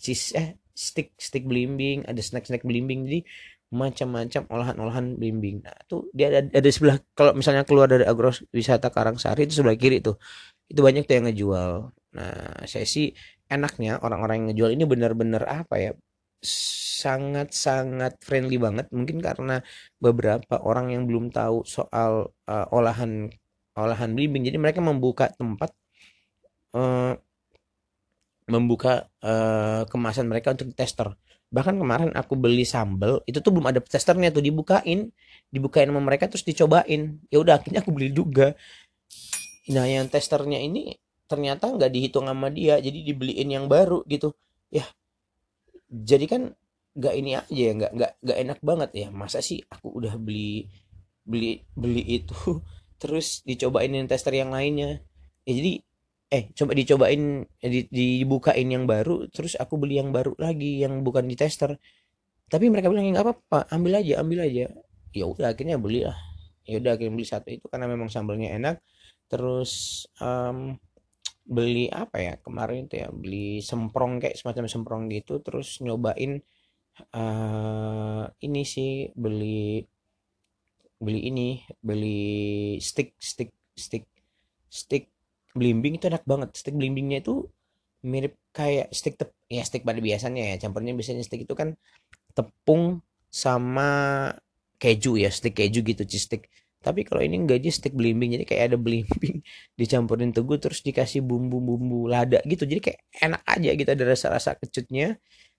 cheese 0.00 0.32
eh 0.36 0.56
stick 0.78 1.18
stick 1.18 1.44
belimbing 1.44 2.06
ada 2.06 2.22
snack 2.22 2.46
snack 2.46 2.62
belimbing. 2.62 3.08
Jadi 3.08 3.20
macam-macam 3.68 4.42
olahan-olahan 4.48 5.06
belimbing 5.20 5.60
nah 5.60 5.76
tuh 5.84 6.08
dia 6.16 6.32
ada, 6.32 6.40
ada 6.48 6.70
sebelah 6.72 6.96
kalau 7.12 7.36
misalnya 7.36 7.68
keluar 7.68 7.84
dari 7.84 8.04
agrowisata 8.08 8.88
Karangsari 8.88 9.44
itu 9.44 9.60
sebelah 9.60 9.76
kiri 9.76 10.00
tuh. 10.00 10.16
Itu 10.68 10.80
banyak 10.84 11.04
tuh 11.08 11.14
yang 11.20 11.26
ngejual. 11.28 11.72
Nah 12.16 12.64
saya 12.64 12.86
sih 12.88 13.12
enaknya 13.52 14.00
orang-orang 14.04 14.34
yang 14.44 14.46
ngejual 14.52 14.70
ini 14.76 14.84
benar-benar 14.88 15.42
apa 15.48 15.74
ya 15.80 15.90
sangat-sangat 17.00 18.12
friendly 18.24 18.56
banget. 18.56 18.88
Mungkin 18.88 19.20
karena 19.20 19.60
beberapa 20.00 20.60
orang 20.64 20.92
yang 20.94 21.02
belum 21.08 21.28
tahu 21.28 21.64
soal 21.68 22.32
uh, 22.48 22.66
olahan 22.72 23.28
olahan 23.78 24.10
belimbing 24.16 24.42
jadi 24.48 24.58
mereka 24.58 24.80
membuka 24.82 25.30
tempat 25.38 25.70
uh, 26.74 27.14
membuka 28.48 29.06
uh, 29.22 29.84
kemasan 29.92 30.26
mereka 30.26 30.56
untuk 30.56 30.72
tester 30.74 31.14
bahkan 31.48 31.76
kemarin 31.80 32.12
aku 32.12 32.36
beli 32.36 32.68
sambel 32.68 33.24
itu 33.24 33.40
tuh 33.40 33.50
belum 33.56 33.72
ada 33.72 33.80
testernya 33.80 34.28
tuh 34.32 34.44
dibukain. 34.44 35.08
Dibukain 35.48 35.88
sama 35.88 36.00
mereka 36.04 36.28
terus 36.28 36.44
dicobain. 36.44 37.20
Ya 37.32 37.38
udah 37.40 37.56
akhirnya 37.60 37.80
aku 37.80 37.92
beli 37.92 38.12
juga. 38.12 38.52
Nah 39.72 39.84
yang 39.88 40.08
testernya 40.12 40.60
ini 40.60 40.96
ternyata 41.28 41.68
nggak 41.68 41.92
dihitung 41.92 42.24
sama 42.28 42.48
dia 42.48 42.80
jadi 42.80 43.04
dibeliin 43.04 43.48
yang 43.48 43.66
baru 43.68 44.04
gitu. 44.08 44.32
Ya 44.68 44.84
jadi 45.88 46.24
kan 46.28 46.42
nggak 46.98 47.14
ini 47.14 47.30
aja 47.38 47.48
ya 47.52 47.72
nggak 47.78 47.92
nggak 47.96 48.12
nggak 48.24 48.38
enak 48.44 48.58
banget. 48.60 48.90
Ya 48.96 49.08
masa 49.12 49.40
sih 49.40 49.64
aku 49.72 49.92
udah 49.98 50.14
beli 50.20 50.68
beli 51.28 51.64
beli 51.76 52.02
itu 52.20 52.36
terus 53.00 53.40
dicobain 53.48 53.92
yang 53.92 54.08
tester 54.08 54.32
yang 54.36 54.52
lainnya. 54.52 55.00
Ya 55.48 55.52
jadi 55.56 55.72
eh 56.28 56.52
coba 56.52 56.72
dicobain 56.76 57.40
eh, 57.64 57.70
di, 57.72 57.80
dibukain 57.88 58.68
yang 58.68 58.84
baru 58.84 59.28
terus 59.32 59.56
aku 59.56 59.80
beli 59.80 59.96
yang 60.00 60.12
baru 60.12 60.36
lagi 60.36 60.84
yang 60.84 61.00
bukan 61.06 61.24
di 61.28 61.36
tester. 61.38 61.76
Tapi 62.48 62.64
mereka 62.72 62.88
bilang 62.88 63.08
nggak 63.12 63.24
apa-apa 63.24 63.68
ambil 63.76 64.00
aja 64.00 64.20
ambil 64.24 64.44
aja. 64.44 64.66
Ya 65.12 65.24
udah 65.24 65.52
akhirnya 65.52 65.76
beli 65.80 66.04
lah 66.04 66.18
ya 66.68 66.76
udah 66.84 66.92
akhirnya 67.00 67.12
beli 67.16 67.26
satu 67.26 67.48
itu 67.48 67.66
karena 67.72 67.88
memang 67.88 68.12
sambalnya 68.12 68.52
enak. 68.60 68.76
Terus 69.32 70.04
um, 70.20 70.76
beli 71.48 71.88
apa 71.88 72.16
ya 72.20 72.34
kemarin 72.44 72.84
itu 72.84 73.00
ya 73.00 73.08
beli 73.08 73.64
semprong 73.64 74.20
kayak 74.20 74.36
semacam 74.36 74.68
semprong 74.68 75.02
gitu 75.08 75.40
terus 75.40 75.80
nyobain 75.80 76.44
uh, 77.16 78.28
ini 78.44 78.62
sih 78.68 79.08
beli 79.16 79.80
beli 81.00 81.20
ini 81.32 81.48
beli 81.80 82.76
stick 82.84 83.16
stick 83.16 83.48
stick 83.72 84.04
stick 84.68 85.08
blimbing 85.54 85.96
itu 86.00 86.08
enak 86.08 86.24
banget. 86.24 86.52
Steak 86.56 86.76
blimbingnya 86.76 87.24
itu 87.24 87.48
mirip 88.04 88.38
kayak 88.54 88.94
steak 88.94 89.18
tep 89.18 89.34
ya 89.50 89.62
steak 89.64 89.82
pada 89.86 90.00
biasanya 90.02 90.54
ya. 90.54 90.68
Campurnya 90.68 90.92
biasanya 90.94 91.24
steak 91.24 91.44
itu 91.48 91.54
kan 91.56 91.74
tepung 92.36 93.02
sama 93.28 94.30
keju 94.78 95.18
ya 95.18 95.28
steak 95.28 95.58
keju 95.58 95.80
gitu 95.84 96.02
cheese 96.04 96.26
steak. 96.28 96.42
Tapi 96.78 97.02
kalau 97.02 97.20
ini 97.26 97.42
enggak 97.42 97.58
aja 97.64 97.74
steak 97.74 97.94
blimbing 97.98 98.38
jadi 98.38 98.44
kayak 98.46 98.62
ada 98.72 98.76
blimbing 98.78 99.42
dicampurin 99.80 100.30
tegu 100.30 100.56
terus 100.62 100.80
dikasih 100.86 101.24
bumbu-bumbu 101.24 102.06
lada 102.06 102.38
gitu. 102.46 102.64
Jadi 102.68 102.80
kayak 102.80 103.00
enak 103.18 103.42
aja 103.44 103.70
gitu. 103.74 103.88
Ada 103.90 104.04
rasa-rasa 104.04 104.50
kecutnya 104.56 105.18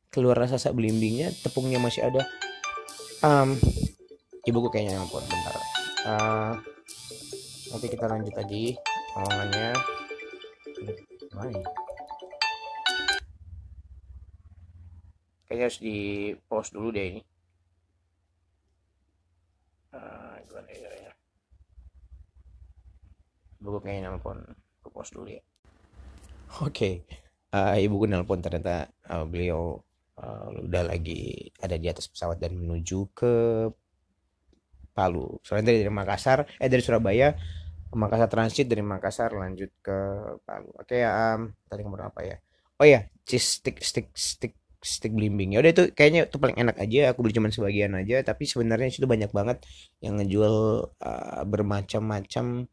keluar 0.09 0.39
rasa-rasa 0.39 0.73
blimbingnya 0.73 1.35
tepungnya 1.43 1.77
masih 1.77 2.07
ada. 2.07 2.23
Um, 3.19 3.59
ibuku 4.47 4.71
kayaknya 4.71 5.03
ampun 5.03 5.21
bentar. 5.27 5.55
Uh, 6.07 6.53
nanti 7.69 7.87
kita 7.91 8.05
lanjut 8.07 8.33
lagi 8.33 8.79
omongannya 9.19 9.75
mana 11.35 11.59
kayaknya 15.43 15.65
harus 15.67 15.79
di 15.83 15.97
post 16.47 16.71
dulu 16.71 16.87
deh 16.95 17.05
ini 17.11 17.21
uh, 19.91 20.39
gimana 20.47 20.69
ya, 20.71 20.91
ya. 21.09 21.11
ibuku 23.59 23.77
kayaknya 23.83 24.07
nelpon 24.07 24.39
ke 24.79 24.87
post 24.87 25.11
dulu 25.11 25.27
ya 25.27 25.43
oke 26.63 26.71
okay. 26.71 26.93
uh, 27.51 27.75
ibuku 27.75 28.07
nelpon 28.07 28.39
ternyata 28.39 28.87
uh, 29.11 29.27
beliau 29.27 29.83
uh, 30.15 30.47
udah 30.63 30.83
lagi 30.95 31.51
ada 31.59 31.75
di 31.75 31.91
atas 31.91 32.07
pesawat 32.07 32.39
dan 32.39 32.55
menuju 32.55 33.11
ke 33.11 33.33
Palu. 34.99 35.39
Soalnya 35.47 35.71
dari 35.71 35.87
Makassar, 35.87 36.43
eh 36.59 36.67
dari 36.67 36.83
Surabaya 36.83 37.31
Makassar 37.89 38.29
transit 38.29 38.65
dari 38.69 38.85
Makassar 38.85 39.33
lanjut 39.33 39.71
ke 39.81 39.97
Palu. 40.45 40.69
Oke 40.77 41.01
ya, 41.01 41.37
um, 41.37 41.49
tadi 41.65 41.81
ngomong 41.81 42.05
apa 42.13 42.21
ya? 42.21 42.37
Oh 42.77 42.85
ya, 42.85 43.09
cheese 43.25 43.59
stick 43.59 43.81
stick 43.81 44.13
stick 44.13 44.53
stick 44.79 45.11
blimbing. 45.11 45.57
Ya 45.57 45.59
udah 45.63 45.71
itu 45.73 45.83
kayaknya 45.97 46.29
itu 46.29 46.37
paling 46.37 46.57
enak 46.57 46.77
aja. 46.79 47.11
Aku 47.11 47.25
beli 47.25 47.33
cuma 47.35 47.49
sebagian 47.51 47.97
aja, 47.97 48.21
tapi 48.21 48.45
sebenarnya 48.45 48.93
itu 48.93 49.09
banyak 49.09 49.31
banget 49.33 49.57
yang 49.99 50.21
ngejual 50.21 50.55
uh, 51.01 51.43
bermacam-macam 51.49 52.69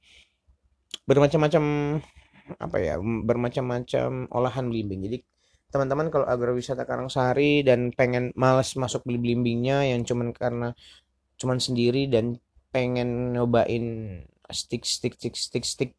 bermacam-macam 1.06 1.64
apa 2.62 2.76
ya? 2.78 2.94
bermacam-macam 3.00 4.30
olahan 4.30 4.64
blimbing. 4.70 5.00
Jadi 5.06 5.18
teman-teman 5.72 6.08
kalau 6.14 6.26
agrowisata 6.30 6.86
Karangsari 6.86 7.66
dan 7.66 7.90
pengen 7.90 8.30
males 8.38 8.72
masuk 8.78 9.02
beli 9.02 9.18
blimbingnya 9.18 9.82
yang 9.90 10.06
cuman 10.06 10.30
karena 10.30 10.68
cuman 11.36 11.58
sendiri 11.58 12.06
dan 12.08 12.38
pengen 12.70 13.34
nyobain 13.34 13.84
stick 14.52 14.82
stick 14.86 15.14
stick 15.18 15.34
stick 15.34 15.64
stick. 15.64 15.90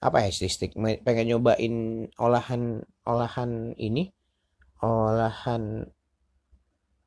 Apa 0.00 0.26
ya 0.26 0.30
stick 0.32 0.52
stick? 0.52 0.72
Pengen 0.76 1.36
nyobain 1.36 2.06
olahan 2.20 2.84
olahan 3.08 3.72
ini. 3.80 4.12
Olahan 4.84 5.88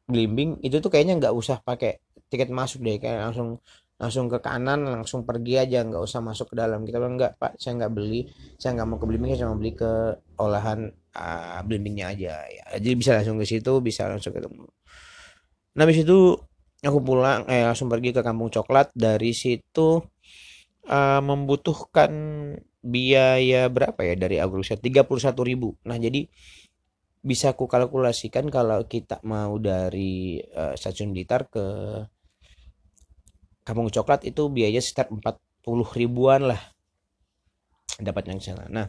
blimbing 0.10 0.58
itu 0.66 0.82
tuh 0.82 0.90
kayaknya 0.90 1.22
nggak 1.22 1.36
usah 1.38 1.62
pakai 1.62 2.02
tiket 2.34 2.50
masuk 2.50 2.82
deh. 2.82 2.98
Kayak 2.98 3.30
langsung 3.30 3.62
langsung 4.00 4.26
ke 4.32 4.40
kanan 4.42 4.88
langsung 4.90 5.22
pergi 5.28 5.62
aja. 5.62 5.86
Nggak 5.86 6.02
usah 6.02 6.20
masuk 6.26 6.54
ke 6.54 6.56
dalam. 6.58 6.82
Kita 6.82 6.98
bilang 6.98 7.20
nggak 7.20 7.38
pak 7.38 7.62
saya 7.62 7.78
nggak 7.86 7.94
beli. 7.94 8.26
Saya 8.58 8.80
nggak 8.80 8.88
mau 8.90 8.98
ke 8.98 9.06
blimbing 9.06 9.38
saya 9.38 9.54
mau 9.54 9.60
beli 9.60 9.78
ke 9.78 9.92
olahan 10.42 10.90
uh, 11.14 11.62
blimbingnya 11.62 12.06
aja. 12.16 12.34
Ya 12.50 12.66
jadi 12.82 12.96
bisa 12.98 13.12
langsung 13.22 13.38
ke 13.38 13.46
situ 13.46 13.74
bisa 13.86 14.10
langsung 14.10 14.34
ketemu. 14.34 14.66
Nah 15.78 15.84
habis 15.86 16.02
itu 16.02 16.36
aku 16.80 17.00
pulang 17.04 17.44
eh 17.52 17.64
langsung 17.68 17.92
pergi 17.92 18.16
ke 18.16 18.22
kampung 18.26 18.50
coklat. 18.50 18.90
Dari 18.96 19.32
situ 19.36 20.02
uh, 20.90 21.22
membutuhkan 21.22 22.12
biaya 22.82 23.70
berapa 23.70 24.00
ya 24.02 24.16
dari 24.18 24.42
agrowisata 24.42 24.82
31.000 24.82 25.86
nah 25.86 25.98
jadi 26.00 26.26
bisa 27.20 27.52
aku 27.52 27.68
kalkulasikan 27.68 28.48
kalau 28.48 28.88
kita 28.88 29.20
mau 29.28 29.60
dari 29.60 30.40
uh, 30.56 30.72
stasiun 30.76 31.12
Blitar 31.12 31.52
ke 31.52 31.66
Kampung 33.68 33.92
Coklat 33.92 34.24
itu 34.26 34.48
biaya 34.48 34.80
sekitar 34.80 35.12
40 35.12 35.30
ribuan 36.00 36.48
lah 36.48 36.58
dapat 38.00 38.32
yang 38.32 38.40
sana. 38.40 38.66
Nah, 38.72 38.88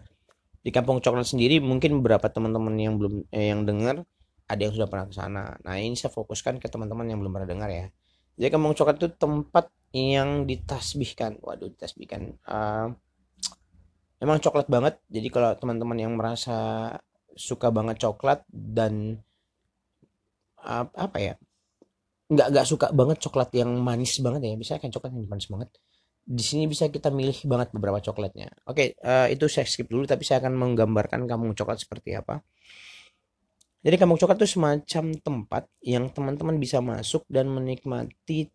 di 0.63 0.71
Kampung 0.71 1.03
Coklat 1.03 1.27
sendiri 1.27 1.59
mungkin 1.59 1.99
beberapa 2.01 2.31
teman-teman 2.31 2.73
yang 2.79 2.95
belum 2.97 3.27
eh, 3.35 3.51
yang 3.51 3.67
dengar 3.67 4.07
ada 4.47 4.61
yang 4.63 4.73
sudah 4.73 4.89
pernah 4.89 5.07
ke 5.11 5.15
sana. 5.15 5.59
Nah, 5.67 5.75
ini 5.77 5.99
saya 5.99 6.15
fokuskan 6.15 6.63
ke 6.63 6.71
teman-teman 6.71 7.07
yang 7.11 7.19
belum 7.19 7.35
pernah 7.35 7.51
dengar 7.51 7.71
ya. 7.71 7.87
Jadi 8.41 8.49
Kampung 8.57 8.73
Coklat 8.73 8.97
itu 8.97 9.13
tempat 9.21 9.69
yang 9.93 10.49
ditasbihkan. 10.49 11.45
Waduh 11.45 11.69
ditasbihkan. 11.77 12.41
Uh, 12.49 12.89
emang 14.17 14.41
coklat 14.41 14.65
banget. 14.73 14.97
Jadi 15.13 15.29
kalau 15.29 15.53
teman-teman 15.61 16.01
yang 16.01 16.17
merasa 16.17 16.89
suka 17.37 17.69
banget 17.69 18.01
coklat 18.01 18.49
dan 18.49 19.21
uh, 20.65 20.89
apa 20.89 21.19
ya 21.21 21.35
nggak 22.31 22.49
nggak 22.49 22.67
suka 22.67 22.87
banget 22.97 23.19
coklat 23.21 23.51
yang 23.59 23.77
manis 23.83 24.17
banget 24.23 24.41
ya 24.47 24.55
bisa 24.57 24.81
kan 24.81 24.89
coklat 24.89 25.13
yang 25.13 25.29
manis 25.29 25.51
banget. 25.51 25.69
Di 26.25 26.41
sini 26.41 26.65
bisa 26.65 26.89
kita 26.89 27.13
milih 27.13 27.45
banget 27.45 27.77
beberapa 27.77 28.01
coklatnya. 28.01 28.49
Oke 28.65 28.97
uh, 29.05 29.29
itu 29.29 29.53
saya 29.53 29.69
skip 29.69 29.91
dulu 29.91 30.09
tapi 30.09 30.25
saya 30.25 30.41
akan 30.41 30.57
menggambarkan 30.57 31.29
kampung 31.29 31.53
coklat 31.53 31.77
seperti 31.83 32.17
apa 32.17 32.41
jadi 33.81 33.97
kampung 33.97 34.21
coklat 34.21 34.37
itu 34.45 34.61
semacam 34.61 35.05
tempat 35.17 35.65
yang 35.81 36.13
teman-teman 36.13 36.61
bisa 36.61 36.85
masuk 36.85 37.25
dan 37.33 37.49
menikmati 37.49 38.53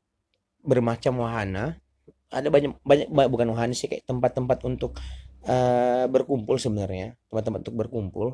bermacam 0.62 1.18
wahana. 1.18 1.82
Ada 2.30 2.54
banyak 2.54 2.78
banyak 2.86 3.10
bukan 3.10 3.48
wahana 3.54 3.74
sih 3.74 3.90
kayak 3.90 4.06
tempat-tempat 4.06 4.62
untuk 4.70 4.98
uh, 5.50 6.06
berkumpul 6.06 6.62
sebenarnya. 6.62 7.18
Tempat-tempat 7.34 7.60
untuk 7.66 7.76
berkumpul 7.82 8.28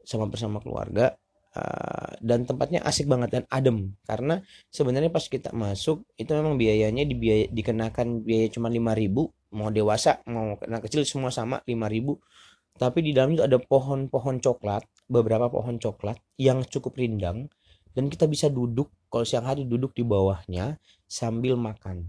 sama 0.00 0.32
bersama 0.32 0.64
keluarga 0.64 1.12
uh, 1.52 2.16
dan 2.24 2.48
tempatnya 2.48 2.80
asik 2.88 3.04
banget 3.04 3.36
dan 3.36 3.44
adem. 3.52 3.92
Karena 4.08 4.40
sebenarnya 4.72 5.12
pas 5.12 5.28
kita 5.28 5.52
masuk 5.52 6.08
itu 6.16 6.30
memang 6.32 6.56
biayanya 6.56 7.04
dibiaya, 7.04 7.52
dikenakan 7.52 8.24
biaya 8.24 8.48
cuma 8.48 8.72
5000 8.72 9.28
mau 9.50 9.68
dewasa 9.68 10.22
mau 10.30 10.54
anak 10.62 10.86
kecil 10.86 11.02
semua 11.02 11.34
sama 11.34 11.58
5000 11.66 12.78
tapi 12.78 12.98
di 13.02 13.10
dalam 13.10 13.34
itu 13.34 13.42
ada 13.42 13.58
pohon-pohon 13.58 14.38
coklat 14.38 14.86
beberapa 15.10 15.50
pohon 15.50 15.82
coklat 15.82 16.22
yang 16.38 16.62
cukup 16.62 16.94
rindang 16.94 17.50
dan 17.92 18.06
kita 18.06 18.30
bisa 18.30 18.46
duduk 18.46 18.94
kalau 19.10 19.26
siang 19.26 19.44
hari 19.44 19.66
duduk 19.66 19.90
di 19.92 20.06
bawahnya 20.06 20.78
sambil 21.10 21.58
makan 21.58 22.08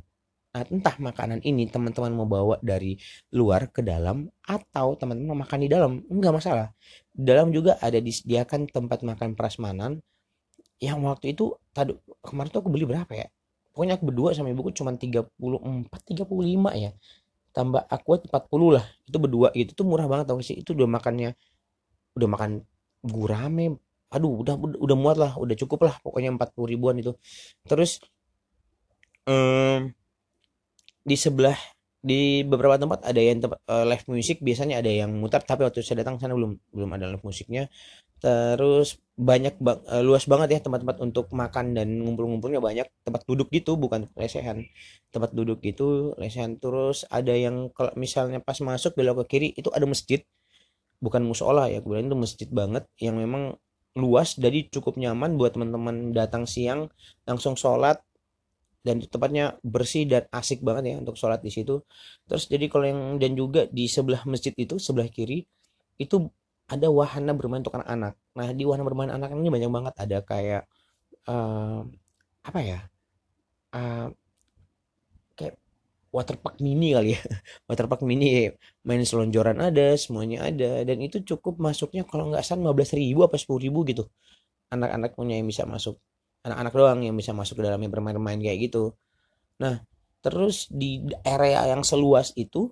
Nah, 0.51 0.67
entah 0.67 0.96
makanan 1.00 1.39
ini 1.48 1.63
teman-teman 1.72 2.12
mau 2.12 2.27
bawa 2.27 2.60
dari 2.60 3.00
luar 3.31 3.72
ke 3.72 3.79
dalam 3.79 4.27
atau 4.43 5.00
teman-teman 5.00 5.31
mau 5.31 5.39
makan 5.48 5.63
di 5.63 5.70
dalam, 5.72 6.03
enggak 6.12 6.43
masalah. 6.43 6.67
Di 7.15 7.24
dalam 7.24 7.55
juga 7.55 7.79
ada 7.79 7.96
disediakan 8.03 8.67
tempat 8.67 9.00
makan 9.08 9.39
prasmanan 9.39 10.03
yang 10.84 11.00
waktu 11.08 11.31
itu 11.38 11.55
tadi 11.72 11.96
kemarin 12.20 12.50
tuh 12.51 12.60
aku 12.67 12.70
beli 12.74 12.84
berapa 12.84 13.13
ya? 13.15 13.31
Pokoknya 13.72 13.96
aku 13.96 14.03
berdua 14.12 14.36
sama 14.36 14.51
ibuku 14.51 14.75
cuma 14.75 14.91
34 14.91 15.31
35 15.39 16.84
ya. 16.84 16.91
Tambah 17.55 17.88
aku 17.88 18.27
40 18.27 18.75
lah. 18.75 18.86
Itu 19.08 19.17
berdua 19.24 19.55
gitu 19.55 19.72
tuh 19.72 19.86
murah 19.88 20.08
banget 20.12 20.36
tau 20.36 20.43
sih. 20.43 20.60
Itu 20.60 20.75
udah 20.75 20.88
makannya 21.00 21.31
udah 22.20 22.27
makan 22.27 22.51
gurame. 23.03 23.77
Aduh, 24.12 24.43
udah 24.43 24.55
udah 24.60 24.98
muat 25.00 25.17
lah, 25.17 25.31
udah 25.39 25.55
cukup 25.55 25.88
lah 25.88 25.96
pokoknya 26.03 26.36
40 26.36 26.72
ribuan 26.72 26.96
itu. 27.00 27.15
Terus 27.63 28.03
um, 29.25 29.91
di 31.01 31.15
sebelah 31.17 31.58
di 32.01 32.41
beberapa 32.41 32.81
tempat 32.81 33.05
ada 33.05 33.22
yang 33.22 33.39
tempat 33.46 33.62
uh, 33.70 33.86
live 33.86 34.05
music. 34.10 34.41
Biasanya 34.41 34.81
ada 34.81 34.89
yang 34.89 35.13
mutar 35.22 35.46
tapi 35.46 35.63
waktu 35.65 35.86
saya 35.86 36.01
datang 36.01 36.17
sana 36.17 36.34
belum 36.34 36.58
belum 36.74 36.89
ada 36.98 37.05
live 37.13 37.24
musiknya. 37.25 37.70
Terus 38.22 39.01
banyak 39.17 39.58
bang, 39.58 39.79
uh, 39.86 40.03
luas 40.05 40.25
banget 40.29 40.58
ya 40.58 40.60
tempat-tempat 40.62 40.98
untuk 41.01 41.29
makan 41.34 41.77
dan 41.77 41.88
ngumpul-ngumpulnya. 42.01 42.62
Banyak 42.62 42.88
tempat 43.05 43.22
duduk 43.29 43.50
gitu 43.53 43.77
bukan 43.77 44.10
lesehan. 44.17 44.65
Tempat 45.13 45.34
duduk 45.34 45.62
gitu 45.62 46.17
lesehan. 46.17 46.58
Terus 46.58 47.05
ada 47.10 47.34
yang 47.34 47.70
kalau 47.74 47.93
misalnya 47.98 48.41
pas 48.41 48.58
masuk 48.62 48.98
belok 48.98 49.25
ke 49.25 49.38
kiri 49.38 49.48
itu 49.58 49.70
ada 49.74 49.86
masjid 49.86 50.22
bukan 51.01 51.25
musola 51.25 51.67
ya 51.67 51.81
kemudian 51.81 52.08
itu 52.13 52.17
masjid 52.17 52.50
banget 52.53 52.86
yang 53.01 53.17
memang 53.17 53.58
luas 53.98 54.39
jadi 54.39 54.72
cukup 54.72 54.96
nyaman 54.96 55.36
buat 55.36 55.58
teman-teman 55.58 56.15
datang 56.15 56.48
siang 56.48 56.88
langsung 57.27 57.60
sholat 57.60 58.00
dan 58.81 58.98
tempatnya 59.03 59.62
bersih 59.62 60.10
dan 60.10 60.25
asik 60.34 60.65
banget 60.65 60.93
ya 60.93 60.96
untuk 60.98 61.13
sholat 61.13 61.41
di 61.46 61.53
situ. 61.53 61.86
Terus 62.25 62.50
jadi 62.50 62.65
kalau 62.65 62.86
yang 62.89 63.01
dan 63.22 63.38
juga 63.38 63.70
di 63.70 63.86
sebelah 63.86 64.25
masjid 64.25 64.53
itu 64.58 64.81
sebelah 64.81 65.05
kiri 65.05 65.46
itu 66.01 66.25
ada 66.65 66.88
wahana 66.89 67.36
bermain 67.38 67.62
untuk 67.62 67.77
anak-anak 67.77 68.15
nah 68.31 68.48
di 68.55 68.63
wahana 68.63 68.84
bermain 68.88 69.12
anak 69.13 69.29
ini 69.38 69.50
banyak 69.53 69.70
banget. 69.70 69.93
Ada 70.01 70.17
kayak 70.25 70.63
uh, 71.29 71.86
apa 72.41 72.60
ya 72.63 72.79
uh, 73.77 74.08
waterpark 76.12 76.60
mini 76.60 76.91
kali 76.96 77.15
ya. 77.15 77.22
Waterpark 77.72 78.01
mini 78.03 78.51
main 78.88 79.01
selonjoran 79.03 79.58
ada 79.63 79.96
semuanya 79.96 80.48
ada 80.51 80.84
dan 80.84 80.98
itu 81.00 81.24
cukup 81.24 81.58
masuknya 81.58 82.03
kalau 82.03 82.30
nggak 82.30 82.44
salah 82.44 82.72
15 82.72 83.00
ribu 83.00 83.20
apa 83.27 83.36
10 83.39 83.63
ribu 83.65 83.80
gitu. 83.88 84.03
Anak-anak 84.72 85.15
punya 85.18 85.39
yang 85.39 85.48
bisa 85.48 85.63
masuk 85.68 85.96
anak-anak 86.46 86.74
doang 86.74 87.00
yang 87.06 87.15
bisa 87.15 87.32
masuk 87.32 87.62
ke 87.62 87.63
dalamnya 87.68 87.89
bermain-main 87.91 88.39
kayak 88.44 88.60
gitu. 88.72 88.94
Nah 89.63 89.82
terus 90.22 90.70
di 90.70 91.01
area 91.25 91.65
yang 91.72 91.82
seluas 91.82 92.36
itu 92.38 92.70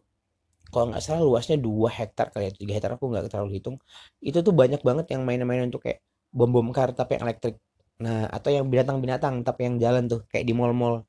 kalau 0.70 0.94
nggak 0.94 1.02
salah 1.02 1.24
luasnya 1.26 1.58
dua 1.58 1.90
hektar 1.90 2.30
kali 2.30 2.50
ya 2.50 2.54
tiga 2.54 2.74
hektar 2.78 2.92
aku 2.98 3.10
nggak 3.10 3.32
terlalu 3.32 3.58
hitung. 3.58 3.76
Itu 4.22 4.44
tuh 4.46 4.54
banyak 4.54 4.82
banget 4.86 5.06
yang 5.14 5.24
main-main 5.28 5.66
untuk 5.70 5.82
kayak 5.86 6.04
bom 6.30 6.50
bom 6.52 6.70
kar 6.76 6.94
tapi 6.94 7.18
yang 7.18 7.24
elektrik. 7.26 7.56
Nah 8.04 8.30
atau 8.30 8.50
yang 8.54 8.68
binatang-binatang 8.70 9.42
tapi 9.48 9.66
yang 9.68 9.76
jalan 9.82 10.06
tuh 10.12 10.22
kayak 10.30 10.46
di 10.46 10.54
mall-mall. 10.54 11.08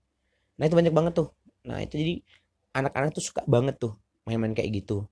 Nah 0.58 0.64
itu 0.68 0.76
banyak 0.76 0.94
banget 0.94 1.12
tuh 1.18 1.28
nah 1.66 1.78
itu 1.84 1.94
jadi 2.00 2.14
anak-anak 2.74 3.10
tuh 3.16 3.24
suka 3.24 3.42
banget 3.44 3.76
tuh 3.82 3.92
main-main 4.24 4.54
kayak 4.54 4.84
gitu. 4.84 5.06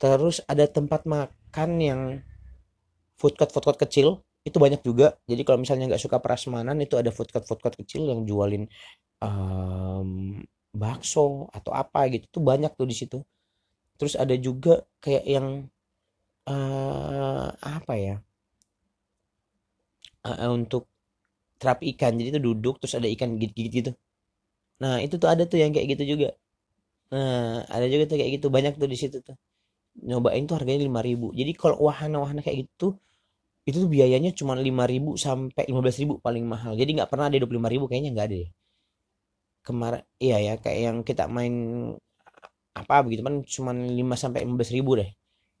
Terus 0.00 0.40
ada 0.48 0.64
tempat 0.66 1.04
makan 1.04 1.70
yang 1.78 2.00
food 3.20 3.36
court 3.36 3.52
food 3.52 3.64
court 3.68 3.78
kecil 3.80 4.24
itu 4.42 4.56
banyak 4.56 4.80
juga. 4.80 5.20
Jadi 5.28 5.42
kalau 5.44 5.60
misalnya 5.60 5.92
nggak 5.92 6.02
suka 6.02 6.18
prasmanan 6.18 6.80
itu 6.80 6.96
ada 6.96 7.12
food 7.12 7.28
court 7.30 7.44
food 7.46 7.60
court 7.60 7.76
kecil 7.76 8.08
yang 8.08 8.24
jualin 8.24 8.64
um, 9.20 10.40
bakso 10.72 11.46
atau 11.52 11.72
apa 11.76 12.08
gitu. 12.10 12.40
Tuh 12.40 12.42
banyak 12.42 12.72
tuh 12.74 12.88
di 12.88 12.96
situ. 12.96 13.18
Terus 14.00 14.16
ada 14.16 14.32
juga 14.40 14.80
kayak 15.04 15.24
yang 15.28 15.68
uh, 16.48 17.48
apa 17.60 17.94
ya? 18.00 18.16
Uh, 20.24 20.52
untuk 20.52 20.88
terapi 21.60 21.92
ikan. 21.96 22.16
Jadi 22.16 22.36
itu 22.36 22.40
duduk 22.40 22.80
terus 22.80 22.96
ada 22.96 23.08
ikan 23.08 23.36
gigit-gigit 23.36 23.72
gitu 23.84 23.92
nah 24.82 24.96
itu 25.04 25.14
tuh 25.22 25.28
ada 25.32 25.42
tuh 25.50 25.58
yang 25.62 25.70
kayak 25.74 25.88
gitu 25.96 26.04
juga. 26.16 26.28
Nah 27.12 27.64
ada 27.74 27.86
juga 27.92 28.04
tuh 28.10 28.16
kayak 28.20 28.32
gitu. 28.40 28.46
Banyak 28.56 28.72
tuh 28.80 28.88
di 28.92 28.98
situ 29.02 29.18
tuh. 29.28 29.36
Nyobain 30.08 30.44
tuh 30.48 30.56
harganya 30.58 30.80
lima 30.88 31.00
ribu. 31.08 31.26
Jadi 31.40 31.52
kalau 31.60 31.76
wahana-wahana 31.86 32.40
kayak 32.46 32.58
gitu 32.66 32.88
itu 33.68 33.78
tuh 33.84 33.90
biayanya 33.94 34.30
cuma 34.38 34.54
5.000 34.58 35.10
sampai 35.24 35.64
15.000 35.70 36.14
paling 36.26 36.44
mahal. 36.52 36.72
Jadi 36.80 36.90
nggak 36.96 37.10
pernah 37.12 37.26
ada 37.30 37.38
25.000 37.42 37.84
kayaknya 37.90 38.10
nggak 38.16 38.26
ada 38.28 38.36
deh. 38.44 38.50
Kemarin 39.66 40.02
iya 40.24 40.36
ya 40.46 40.54
kayak 40.62 40.80
yang 40.86 40.98
kita 41.08 41.24
main 41.36 41.54
apa 42.80 42.94
begitu 43.04 43.22
kan 43.26 43.34
cuma 43.44 43.70
5 43.74 44.14
sampai 44.22 44.40
15.000 44.46 44.90
deh 45.00 45.10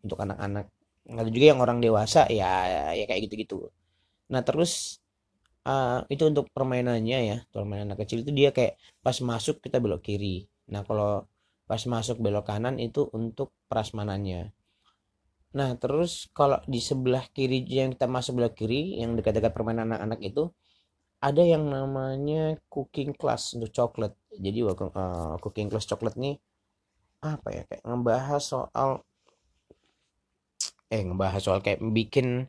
untuk 0.04 0.18
anak-anak. 0.24 0.66
Ada 1.10 1.30
juga 1.34 1.46
yang 1.52 1.60
orang 1.64 1.78
dewasa 1.84 2.20
ya 2.30 2.50
ya 2.94 3.04
kayak 3.08 3.20
gitu-gitu. 3.28 3.68
Nah 4.32 4.40
terus 4.46 4.99
uh, 5.66 6.04
itu 6.12 6.22
untuk 6.30 6.46
permainannya 6.54 7.18
ya 7.30 7.36
permainan 7.52 7.92
anak 7.92 8.06
kecil 8.06 8.22
itu 8.24 8.32
dia 8.32 8.50
kayak 8.56 8.78
pas 9.04 9.16
masuk 9.20 9.60
kita 9.64 9.76
belok 9.82 10.04
kiri 10.06 10.46
nah 10.70 10.86
kalau 10.86 11.26
pas 11.68 11.82
masuk 11.86 12.16
belok 12.22 12.46
kanan 12.50 12.76
itu 12.78 13.06
untuk 13.12 13.52
prasmanannya 13.70 14.50
Nah, 15.50 15.74
terus 15.82 16.30
kalau 16.30 16.62
di 16.70 16.78
sebelah 16.78 17.26
kiri 17.34 17.66
yang 17.66 17.90
kita 17.94 18.06
masuk 18.06 18.38
sebelah 18.38 18.52
kiri 18.54 19.02
yang 19.02 19.18
dekat-dekat 19.18 19.50
permainan 19.50 19.90
anak-anak 19.90 20.20
itu 20.22 20.42
ada 21.18 21.42
yang 21.42 21.66
namanya 21.66 22.54
cooking 22.70 23.10
class 23.18 23.58
untuk 23.58 23.70
coklat. 23.74 24.12
Jadi 24.30 24.58
uh, 24.62 25.34
cooking 25.42 25.68
class 25.70 25.90
coklat 25.90 26.14
nih 26.14 26.38
apa 27.20 27.48
ya 27.52 27.62
kayak 27.68 27.84
ngebahas 27.84 28.40
soal 28.40 28.90
eh 30.88 31.02
ngebahas 31.04 31.42
soal 31.44 31.60
kayak 31.60 31.84
bikin 31.92 32.48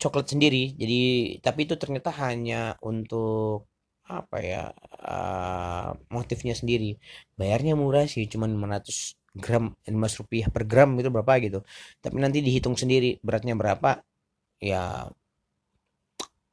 coklat 0.00 0.26
sendiri. 0.32 0.76
Jadi 0.76 1.00
tapi 1.44 1.60
itu 1.68 1.74
ternyata 1.80 2.10
hanya 2.22 2.76
untuk 2.84 3.68
apa 4.08 4.36
ya 4.42 4.62
uh, 5.08 5.96
motifnya 6.12 6.54
sendiri. 6.56 6.98
Bayarnya 7.38 7.74
murah 7.78 8.04
sih, 8.08 8.26
cuma 8.28 8.46
500 8.48 9.16
gram 9.32 9.72
emas 9.88 10.12
rupiah 10.20 10.48
per 10.52 10.68
gram 10.68 10.92
itu 11.00 11.08
berapa 11.08 11.32
gitu 11.40 11.64
tapi 12.04 12.20
nanti 12.20 12.44
dihitung 12.44 12.76
sendiri 12.76 13.16
beratnya 13.24 13.56
berapa 13.56 14.04
ya 14.60 15.08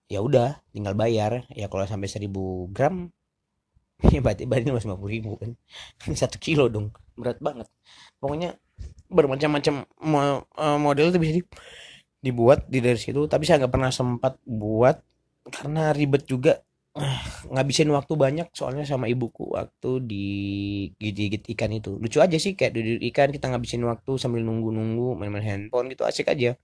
ya 0.08 0.19
udah 0.23 0.63
tinggal 0.71 0.95
bayar 0.95 1.43
ya 1.52 1.67
kalau 1.67 1.84
sampai 1.84 2.08
1000 2.08 2.32
gram 2.71 3.12
ya 4.15 4.19
berarti 4.23 4.47
berarti 4.47 4.71
mas 4.71 4.88
puluh 4.88 5.12
ribu 5.12 5.36
kan 5.36 5.60
satu 6.15 6.39
kilo 6.39 6.71
dong 6.71 6.95
berat 7.19 7.36
banget 7.43 7.67
pokoknya 8.23 8.56
bermacam-macam 9.12 9.84
eh, 9.84 10.80
model 10.80 11.12
itu 11.12 11.19
bisa 11.19 11.32
dibuat 12.19 12.67
di 12.67 12.84
dari 12.84 12.99
situ 12.99 13.25
tapi 13.32 13.47
saya 13.47 13.63
nggak 13.63 13.73
pernah 13.73 13.91
sempat 13.91 14.36
buat 14.43 14.99
karena 15.51 15.91
ribet 15.95 16.23
juga. 16.29 16.62
Ngabisin 17.53 17.89
waktu 17.93 18.13
banyak 18.17 18.47
soalnya 18.51 18.84
sama 18.84 19.05
ibuku 19.08 19.55
waktu 19.55 19.89
di 20.03 20.25
gigit 20.99 21.43
ikan 21.55 21.71
itu. 21.73 21.95
Lucu 22.01 22.19
aja 22.19 22.38
sih 22.38 22.53
kayak 22.58 22.73
di 22.75 22.82
ikan 23.13 23.29
kita 23.34 23.45
ngabisin 23.51 23.84
waktu 23.86 24.12
sambil 24.21 24.41
nunggu-nunggu 24.43 25.17
main-main 25.19 25.45
handphone 25.45 25.88
gitu 25.93 26.03
asik 26.05 26.27
aja. 26.34 26.58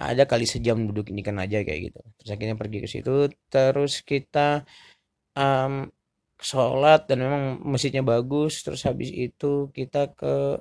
Ada 0.00 0.24
kali 0.24 0.46
sejam 0.48 0.80
duduk 0.88 1.12
ikan 1.12 1.36
aja 1.44 1.60
kayak 1.66 1.80
gitu. 1.92 2.00
Terus 2.18 2.30
akhirnya 2.34 2.56
pergi 2.58 2.78
ke 2.84 2.88
situ 2.90 3.28
terus 3.52 3.92
kita 4.02 4.64
um, 5.36 5.88
sholat 6.40 7.06
dan 7.08 7.18
memang 7.24 7.42
masjidnya 7.64 8.02
bagus. 8.02 8.64
Terus 8.64 8.82
habis 8.88 9.10
itu 9.14 9.70
kita 9.76 10.10
ke 10.18 10.60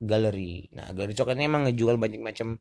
galeri. 0.00 0.70
Nah 0.76 0.90
galeri 0.94 1.14
coklatnya 1.18 1.46
emang 1.50 1.62
ngejual 1.68 1.96
banyak 1.98 2.22
macam 2.22 2.58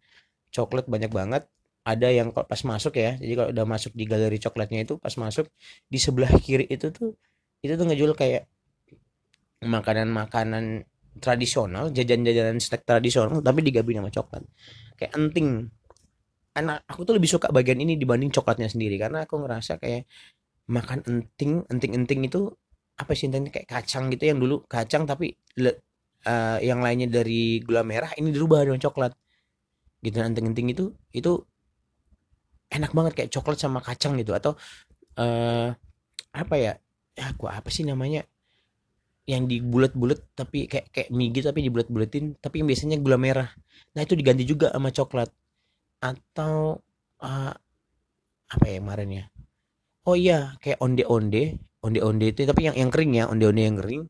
coklat 0.53 0.85
banyak 0.89 1.11
banget. 1.11 1.43
Ada 1.87 2.11
yang 2.11 2.35
pas 2.35 2.61
masuk 2.67 2.99
ya 2.99 3.15
jadi 3.15 3.33
kalau 3.39 3.49
udah 3.55 3.65
masuk 3.65 3.95
di 3.95 4.03
galeri 4.03 4.35
coklatnya 4.43 4.83
itu 4.83 4.99
pas 4.99 5.15
masuk 5.15 5.47
di 5.87 5.95
sebelah 5.95 6.27
kiri 6.35 6.67
itu 6.67 6.91
tuh 6.91 7.15
itu 7.63 7.73
tuh 7.79 7.85
ngejual 7.87 8.11
kayak 8.11 8.43
makanan-makanan 9.63 10.83
tradisional 11.23 11.89
jajan-jajanan 11.89 12.59
snack 12.59 12.83
tradisional 12.83 13.39
tapi 13.39 13.63
digabung 13.63 14.03
sama 14.03 14.11
coklat. 14.11 14.43
Kayak 14.99 15.11
enting. 15.15 15.49
Anak 16.57 16.83
aku 16.89 17.05
tuh 17.05 17.15
lebih 17.15 17.29
suka 17.29 17.53
bagian 17.53 17.77
ini 17.77 17.95
dibanding 17.95 18.33
coklatnya 18.33 18.67
sendiri 18.67 18.97
karena 18.97 19.23
aku 19.23 19.37
ngerasa 19.39 19.77
kayak 19.77 20.09
makan 20.67 20.99
enting 21.05 21.63
enting-enting 21.69 22.27
itu 22.27 22.51
apa 22.97 23.13
sih 23.13 23.29
intinya 23.29 23.53
kayak 23.53 23.69
kacang 23.69 24.09
gitu 24.09 24.33
yang 24.33 24.39
dulu 24.41 24.65
kacang 24.65 25.05
tapi 25.05 25.37
uh, 26.25 26.57
yang 26.59 26.81
lainnya 26.81 27.07
dari 27.07 27.61
gula 27.61 27.85
merah 27.85 28.11
ini 28.17 28.33
dirubah 28.33 28.65
dengan 28.65 28.81
coklat 28.81 29.13
gitu 30.05 30.17
enting-enting 30.21 30.67
itu 30.73 30.93
itu 31.13 31.31
enak 32.71 32.91
banget 32.91 33.13
kayak 33.17 33.31
coklat 33.33 33.57
sama 33.59 33.79
kacang 33.83 34.15
gitu. 34.19 34.31
Atau 34.35 34.55
eh 35.17 35.73
apa 36.33 36.55
ya 36.59 36.73
ya 37.17 37.33
gua 37.33 37.57
apa 37.57 37.69
sih 37.73 37.81
namanya 37.87 38.21
yang 39.27 39.43
dibulet-bulet 39.49 40.23
tapi 40.37 40.71
kayak 40.71 40.87
kayak 40.93 41.09
mie 41.11 41.33
gitu 41.35 41.51
tapi 41.51 41.65
dibulet-buletin 41.67 42.39
tapi 42.39 42.63
yang 42.63 42.67
biasanya 42.71 42.97
gula 43.01 43.17
merah. 43.19 43.49
Nah 43.95 44.01
itu 44.05 44.13
diganti 44.15 44.43
juga 44.47 44.71
sama 44.71 44.89
coklat. 44.93 45.29
Atau 45.99 46.79
eh, 47.23 47.53
apa 48.47 48.65
ya 48.69 48.77
kemarin 48.79 49.09
ya? 49.11 49.25
Oh 50.07 50.15
iya 50.15 50.55
kayak 50.63 50.79
onde-onde 50.79 51.59
onde-onde 51.83 52.25
itu 52.31 52.47
tapi 52.47 52.71
yang 52.71 52.75
yang 52.79 52.89
kering 52.93 53.11
ya 53.17 53.27
onde-onde 53.27 53.63
yang 53.63 53.77
kering. 53.79 54.03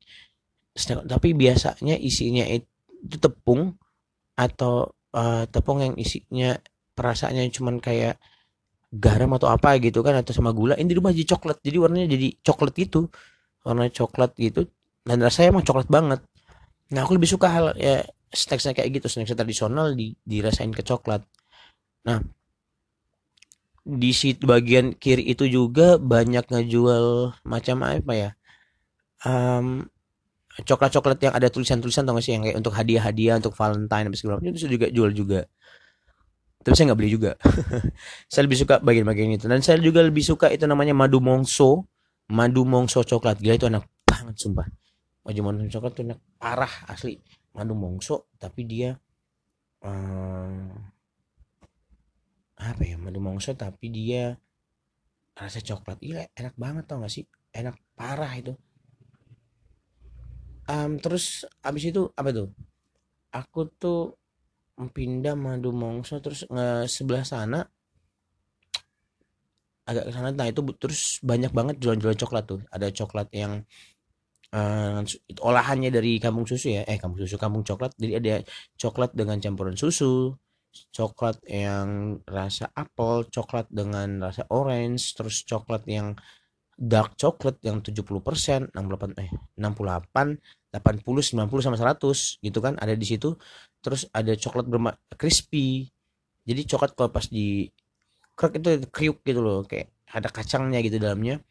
Tapi 0.86 1.34
biasanya 1.34 1.98
isinya 1.98 2.46
itu 2.46 3.18
tepung 3.18 3.74
atau 4.38 4.94
eh, 5.18 5.44
tepung 5.50 5.80
yang 5.82 5.96
isinya 5.98 6.56
perasaannya 6.98 7.50
cuman 7.54 7.78
kayak 7.82 8.18
garam 8.94 9.36
atau 9.36 9.52
apa 9.52 9.76
gitu 9.84 10.00
kan 10.00 10.16
atau 10.16 10.32
sama 10.32 10.56
gula 10.56 10.74
ini 10.80 10.90
di 10.94 10.98
rumah 10.98 11.12
jadi 11.12 11.28
coklat. 11.36 11.58
Jadi 11.62 11.78
warnanya 11.78 12.08
jadi 12.16 12.28
coklat 12.42 12.74
gitu. 12.78 13.00
Warna 13.66 13.92
coklat 13.92 14.32
gitu. 14.40 14.62
Dan 15.04 15.18
rasanya 15.24 15.48
emang 15.58 15.66
coklat 15.68 15.88
banget. 15.92 16.20
Nah 16.94 17.00
aku 17.04 17.20
lebih 17.20 17.30
suka 17.30 17.48
hal 17.52 17.66
ya 17.76 18.04
snacksnya 18.32 18.74
kayak 18.78 18.90
gitu. 19.02 19.08
Snack 19.12 19.36
tradisional 19.36 19.92
di 19.94 20.16
dirasain 20.24 20.72
ke 20.72 20.84
coklat. 20.88 21.24
Nah 22.08 22.24
di 23.88 24.12
situ 24.12 24.44
bagian 24.44 24.96
kiri 25.00 25.24
itu 25.32 25.48
juga 25.48 25.96
banyak 25.96 26.48
ngejual 26.52 27.40
macam 27.48 27.78
apa 27.88 28.14
ya? 28.16 28.30
Um, 29.24 29.88
coklat-coklat 30.66 31.20
yang 31.22 31.34
ada 31.38 31.48
tulisan-tulisan 31.54 32.08
tau 32.08 32.18
gak 32.18 32.26
sih? 32.26 32.34
Yang 32.34 32.50
kayak 32.50 32.58
untuk 32.58 32.74
hadiah-hadiah 32.74 33.36
untuk 33.38 33.54
Valentine 33.54 34.06
apa 34.10 34.16
segala 34.18 34.42
macam 34.42 34.54
itu 34.54 34.66
juga 34.66 34.88
jual 34.90 35.12
juga. 35.14 35.42
Tapi 36.68 36.74
saya 36.76 36.92
nggak 36.92 37.00
beli 37.00 37.12
juga. 37.16 37.32
Saya 38.32 38.44
lebih 38.44 38.60
suka 38.60 38.84
bagian-bagian 38.84 39.40
itu. 39.40 39.48
Dan 39.48 39.64
saya 39.64 39.80
juga 39.80 40.04
lebih 40.04 40.20
suka 40.20 40.52
itu 40.52 40.68
namanya 40.68 40.92
madu 40.92 41.24
mongso. 41.24 41.88
Madu 42.28 42.68
mongso 42.68 43.08
coklat. 43.08 43.40
Gila 43.40 43.56
itu 43.56 43.72
enak 43.72 43.88
banget 44.04 44.36
sumpah. 44.36 44.68
Madu 45.24 45.48
mongso 45.48 45.80
coklat 45.80 45.96
itu 45.96 46.04
enak 46.12 46.20
parah 46.36 46.74
asli. 46.92 47.24
Madu 47.56 47.72
mongso 47.72 48.28
tapi 48.36 48.68
dia 48.68 49.00
um, 49.80 50.68
apa 52.60 52.84
ya? 52.84 53.00
Madu 53.00 53.24
mongso 53.24 53.56
tapi 53.56 53.88
dia 53.88 54.36
rasa 55.40 55.64
coklat. 55.64 56.04
Iya 56.04 56.28
enak 56.36 56.60
banget 56.60 56.84
tau 56.84 57.00
gak 57.00 57.16
sih? 57.16 57.24
Enak 57.56 57.80
parah 57.96 58.36
itu 58.36 58.60
um, 60.68 60.92
terus 61.02 61.48
abis 61.64 61.84
itu 61.92 62.12
apa 62.14 62.30
tuh? 62.32 62.48
Aku 63.34 63.68
tuh 63.76 64.16
pindah 64.78 65.34
madu 65.34 65.74
mongso 65.74 66.22
terus 66.22 66.46
nge 66.48 66.86
sebelah 66.86 67.26
sana 67.26 67.66
agak 69.88 70.04
ke 70.08 70.12
sana. 70.12 70.30
Nah 70.36 70.48
itu 70.52 70.62
terus 70.78 71.24
banyak 71.24 71.52
banget 71.56 71.76
jualan-jualan 71.80 72.20
coklat 72.20 72.44
tuh. 72.46 72.62
Ada 72.70 72.92
coklat 72.92 73.28
yang 73.32 73.64
uh, 74.52 75.00
olahannya 75.42 75.90
dari 75.90 76.20
kampung 76.20 76.44
susu 76.44 76.76
ya. 76.78 76.84
Eh 76.86 77.00
kampung 77.00 77.24
susu 77.24 77.40
kampung 77.40 77.64
coklat. 77.64 77.96
Jadi 77.96 78.14
ada 78.20 78.36
coklat 78.76 79.16
dengan 79.16 79.40
campuran 79.40 79.76
susu 79.80 80.36
coklat 80.94 81.42
yang 81.50 82.20
rasa 82.28 82.70
apel 82.76 83.26
coklat 83.34 83.66
dengan 83.72 84.22
rasa 84.22 84.46
orange 84.54 85.18
terus 85.18 85.42
coklat 85.42 85.84
yang 85.90 86.14
dark 86.78 87.18
coklat 87.18 87.58
yang 87.66 87.82
70% 87.82 88.70
68 88.70 89.18
eh 89.18 89.34
68 89.58 90.38
80 90.78 91.50
90 91.50 91.66
sama 91.66 91.76
100 91.76 92.46
gitu 92.46 92.60
kan 92.62 92.78
ada 92.78 92.94
di 92.94 93.06
situ. 93.10 93.34
Terus 93.82 94.06
ada 94.14 94.38
coklat 94.38 94.70
berma 94.70 94.94
crispy. 95.18 95.90
Jadi 96.46 96.62
coklat 96.70 96.94
kalau 96.94 97.10
pas 97.10 97.26
di 97.26 97.68
krek 98.38 98.62
itu 98.62 98.86
kriuk 98.94 99.26
gitu 99.26 99.42
loh 99.42 99.66
kayak 99.66 99.90
ada 100.14 100.30
kacangnya 100.30 100.80
gitu 100.86 101.02
dalamnya. 101.02 101.42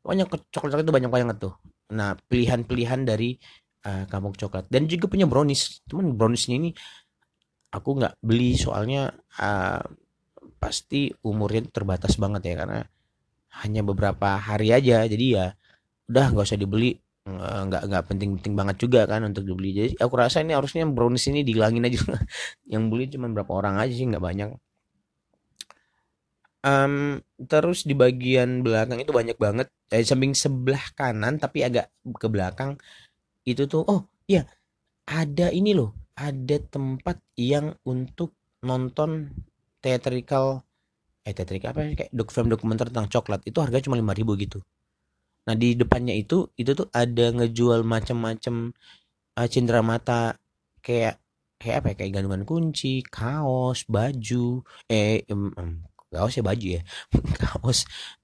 Banyak 0.00 0.32
coklat 0.48 0.80
itu 0.80 0.92
banyak 0.92 1.12
banget 1.12 1.36
tuh. 1.44 1.54
Nah 1.92 2.16
pilihan-pilihan 2.32 3.04
dari 3.04 3.36
uh, 3.84 4.08
kampung 4.08 4.32
coklat. 4.32 4.64
Dan 4.72 4.88
juga 4.88 5.12
punya 5.12 5.28
brownies. 5.28 5.84
Cuman 5.84 6.16
browniesnya 6.16 6.56
ini 6.56 6.70
aku 7.68 8.00
nggak 8.00 8.16
beli 8.24 8.56
soalnya 8.56 9.12
uh, 9.42 9.84
pasti 10.56 11.12
umurnya 11.20 11.68
terbatas 11.68 12.16
banget 12.16 12.48
ya 12.48 12.54
karena 12.64 12.80
hanya 13.62 13.86
beberapa 13.86 14.40
hari 14.40 14.74
aja. 14.74 15.06
Jadi 15.06 15.26
ya 15.38 15.54
udah 16.10 16.24
nggak 16.34 16.46
usah 16.48 16.60
dibeli. 16.60 16.98
Nggak 17.24 17.82
nggak 17.88 18.04
penting-penting 18.10 18.54
banget 18.58 18.76
juga 18.82 19.06
kan 19.08 19.24
untuk 19.24 19.44
dibeli. 19.46 19.70
Jadi 19.72 19.90
aku 20.00 20.14
rasa 20.18 20.42
ini 20.42 20.52
harusnya 20.52 20.84
brownies 20.88 21.26
ini 21.30 21.46
dihilangin 21.46 21.86
aja. 21.86 22.00
Yang 22.72 22.82
beli 22.90 23.04
cuma 23.12 23.26
berapa 23.32 23.52
orang 23.52 23.80
aja 23.80 23.92
sih 23.94 24.06
nggak 24.08 24.24
banyak. 24.24 24.48
Um, 26.64 27.20
terus 27.44 27.84
di 27.84 27.92
bagian 27.92 28.64
belakang 28.64 29.00
itu 29.00 29.12
banyak 29.12 29.36
banget. 29.36 29.68
Dari 29.88 30.04
samping 30.04 30.32
sebelah 30.32 30.84
kanan 30.96 31.36
tapi 31.36 31.60
agak 31.60 31.92
ke 32.16 32.26
belakang 32.32 32.80
itu 33.44 33.68
tuh 33.68 33.84
oh 33.84 34.08
iya 34.24 34.48
ada 35.04 35.52
ini 35.52 35.76
loh. 35.76 35.92
Ada 36.14 36.62
tempat 36.70 37.20
yang 37.36 37.74
untuk 37.84 38.32
nonton 38.64 39.28
theatrical 39.84 40.64
eh 41.24 41.32
theatrical 41.36 41.72
apa 41.72 41.80
kayak 41.98 42.10
dok 42.12 42.28
film 42.34 42.48
dokumenter 42.52 42.86
tentang 42.92 43.08
coklat. 43.08 43.40
Itu 43.48 43.58
harga 43.64 43.80
cuma 43.84 43.96
lima 43.96 44.12
ribu 44.12 44.36
gitu. 44.36 44.60
Nah 45.48 45.54
di 45.56 45.76
depannya 45.76 46.14
itu 46.16 46.48
itu 46.60 46.70
tuh 46.76 46.88
ada 46.92 47.32
ngejual 47.36 47.80
macam-macam 47.84 48.54
uh, 49.38 49.48
cindera 49.48 49.80
mata. 49.84 50.36
Kayak 50.84 51.20
kayak 51.60 51.76
apa 51.80 51.86
ya? 51.92 51.94
Kayak 52.00 52.10
gantungan 52.20 52.44
kunci, 52.48 53.00
kaos, 53.08 53.88
baju, 53.88 54.60
eh 54.92 55.24
um, 55.32 55.48
um, 55.56 55.70
kaos 56.12 56.34
ya 56.38 56.44
baju 56.46 56.66
ya, 56.78 56.82
kaos, 57.42 57.78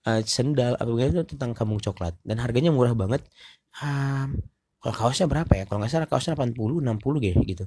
uh, 0.07 0.21
sendal 0.23 0.79
apa 0.79 0.91
itu 1.09 1.25
tentang 1.37 1.53
kampung 1.59 1.81
coklat. 1.83 2.15
Dan 2.23 2.39
harganya 2.45 2.71
murah 2.71 2.95
banget. 2.95 3.25
Um, 3.83 4.39
kalau 4.81 4.95
kaosnya 4.97 5.27
berapa 5.29 5.53
ya? 5.57 5.65
Kalau 5.69 5.79
nggak 5.85 5.93
salah 5.93 6.09
kaosnya 6.09 6.35
80, 6.37 6.57
60 6.57 7.21
gitu 7.27 7.41
gitu. 7.45 7.65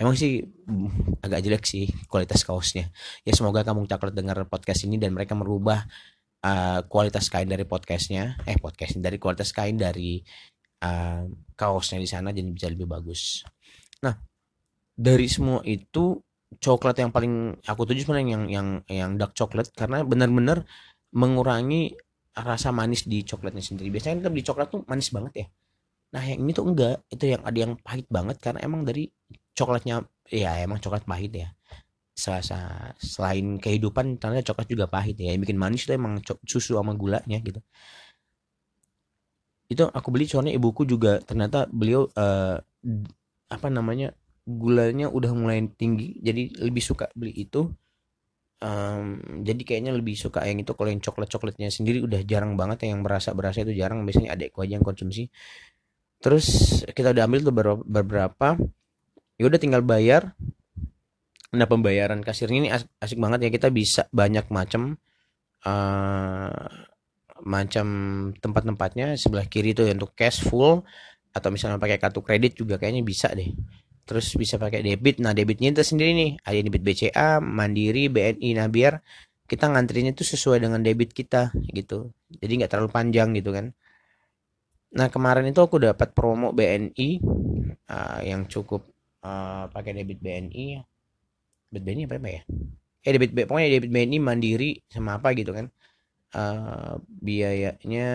Emang 0.00 0.18
sih 0.18 0.42
mm, 0.42 1.22
agak 1.22 1.40
jelek 1.44 1.64
sih 1.64 1.86
kualitas 2.08 2.42
kaosnya. 2.42 2.90
Ya 3.22 3.32
semoga 3.36 3.62
kampung 3.62 3.86
coklat 3.86 4.16
dengar 4.16 4.38
podcast 4.48 4.84
ini 4.88 4.98
dan 4.98 5.14
mereka 5.14 5.36
merubah 5.38 5.86
uh, 6.42 6.80
kualitas 6.90 7.30
kain 7.30 7.46
dari 7.46 7.62
podcastnya 7.62 8.40
eh 8.48 8.58
podcast 8.58 8.98
dari 8.98 9.16
kualitas 9.16 9.54
kain 9.54 9.78
dari 9.78 10.18
uh, 10.82 11.24
kaosnya 11.54 11.98
di 12.02 12.08
sana 12.10 12.34
jadi 12.34 12.48
bisa 12.50 12.68
lebih 12.70 12.90
bagus. 12.90 13.46
Nah 14.02 14.16
dari 14.92 15.26
semua 15.30 15.62
itu 15.64 16.18
coklat 16.52 17.00
yang 17.00 17.10
paling 17.14 17.56
aku 17.64 17.88
tuju 17.88 18.04
sebenarnya 18.04 18.28
yang 18.36 18.44
yang 18.50 18.68
yang 18.90 19.10
dark 19.16 19.32
coklat 19.32 19.72
karena 19.72 20.04
benar-benar 20.04 20.68
mengurangi 21.16 21.96
rasa 22.32 22.72
manis 22.72 23.04
di 23.04 23.24
coklatnya 23.24 23.62
sendiri. 23.64 23.92
Biasanya 23.92 24.24
kita 24.24 24.30
beli 24.32 24.44
coklat 24.44 24.68
tuh 24.72 24.82
manis 24.88 25.12
banget 25.12 25.32
ya 25.36 25.46
nah 26.12 26.22
yang 26.22 26.44
ini 26.44 26.52
tuh 26.52 26.68
enggak. 26.68 26.96
Itu 27.08 27.24
yang 27.32 27.42
ada 27.42 27.58
yang 27.58 27.72
pahit 27.80 28.06
banget 28.12 28.36
karena 28.44 28.60
emang 28.62 28.84
dari 28.84 29.08
coklatnya 29.56 30.04
ya 30.28 30.60
emang 30.60 30.78
coklat 30.78 31.04
pahit 31.08 31.32
ya. 31.32 31.48
Selasa 32.12 32.92
selain 33.00 33.56
kehidupan 33.56 34.20
ternyata 34.20 34.52
coklat 34.52 34.68
juga 34.68 34.84
pahit 34.86 35.16
ya. 35.16 35.32
Yang 35.32 35.48
bikin 35.48 35.58
manis 35.58 35.88
itu 35.88 35.92
emang 35.96 36.20
susu 36.44 36.76
sama 36.76 36.92
gulanya 36.92 37.40
gitu. 37.40 37.60
Itu 39.72 39.88
aku 39.88 40.08
beli 40.12 40.28
soalnya 40.28 40.52
ibuku 40.52 40.84
juga 40.84 41.16
ternyata 41.24 41.64
beliau 41.72 42.04
uh, 42.12 42.60
apa 43.48 43.68
namanya 43.72 44.12
gulanya 44.44 45.06
udah 45.08 45.32
mulai 45.32 45.64
tinggi 45.76 46.18
jadi 46.20 46.52
lebih 46.60 46.84
suka 46.84 47.08
beli 47.16 47.32
itu. 47.48 47.72
Um, 48.62 49.18
jadi 49.42 49.58
kayaknya 49.66 49.90
lebih 49.90 50.14
suka 50.14 50.46
yang 50.46 50.62
itu 50.62 50.70
kalau 50.78 50.86
yang 50.92 51.02
coklat 51.02 51.28
coklatnya 51.32 51.72
sendiri. 51.72 52.04
Udah 52.04 52.20
jarang 52.22 52.54
banget 52.60 52.84
yang 52.86 53.00
berasa 53.00 53.32
berasa 53.32 53.64
itu 53.64 53.72
jarang. 53.74 54.04
Biasanya 54.04 54.36
adekku 54.36 54.60
aja 54.62 54.76
yang 54.78 54.86
konsumsi 54.86 55.32
terus 56.22 56.46
kita 56.94 57.10
udah 57.10 57.26
ambil 57.26 57.40
tuh 57.42 57.54
beberapa, 57.82 58.48
ya 59.36 59.44
udah 59.50 59.58
tinggal 59.58 59.82
bayar 59.82 60.32
Nah 61.52 61.68
pembayaran 61.68 62.24
kasir 62.24 62.48
ini 62.48 62.72
asik, 62.72 63.20
banget 63.20 63.48
ya 63.48 63.50
kita 63.52 63.68
bisa 63.68 64.08
banyak 64.08 64.48
macam 64.48 64.96
uh, 65.68 66.68
macam 67.44 67.86
tempat-tempatnya 68.40 69.20
sebelah 69.20 69.44
kiri 69.52 69.76
itu 69.76 69.84
untuk 69.84 70.16
cash 70.16 70.40
full 70.40 70.80
atau 71.32 71.48
misalnya 71.52 71.76
pakai 71.76 72.00
kartu 72.00 72.24
kredit 72.24 72.56
juga 72.56 72.80
kayaknya 72.80 73.04
bisa 73.04 73.28
deh. 73.36 73.52
Terus 74.08 74.32
bisa 74.32 74.56
pakai 74.56 74.80
debit. 74.80 75.20
Nah 75.20 75.36
debitnya 75.36 75.76
itu 75.76 75.84
sendiri 75.84 76.16
nih 76.16 76.30
ada 76.40 76.56
debit 76.56 76.82
BCA, 76.82 77.44
Mandiri, 77.44 78.08
BNI. 78.08 78.50
Nah 78.56 78.66
biar 78.72 78.96
kita 79.44 79.68
ngantrinya 79.68 80.16
itu 80.16 80.24
sesuai 80.24 80.64
dengan 80.64 80.80
debit 80.80 81.12
kita 81.12 81.52
gitu. 81.76 82.16
Jadi 82.32 82.64
nggak 82.64 82.70
terlalu 82.72 82.88
panjang 82.88 83.36
gitu 83.36 83.52
kan. 83.52 83.76
Nah 84.92 85.08
kemarin 85.08 85.48
itu 85.48 85.60
aku 85.60 85.80
dapat 85.80 86.12
promo 86.12 86.52
BNI 86.52 87.08
uh, 87.88 88.20
yang 88.20 88.44
cukup 88.44 88.84
uh, 89.24 89.68
pakai 89.72 89.96
debit 89.96 90.20
BNI 90.20 90.84
debit 91.72 91.82
BNI 91.84 92.02
apa, 92.08 92.16
apa 92.20 92.28
ya? 92.28 92.42
Eh 93.02 93.10
debit 93.16 93.30
pokoknya 93.48 93.68
debit 93.80 93.90
BNI 93.92 94.18
mandiri 94.20 94.70
sama 94.92 95.16
apa 95.16 95.32
gitu 95.32 95.56
kan. 95.56 95.72
Uh, 96.32 96.96
biayanya 97.20 98.08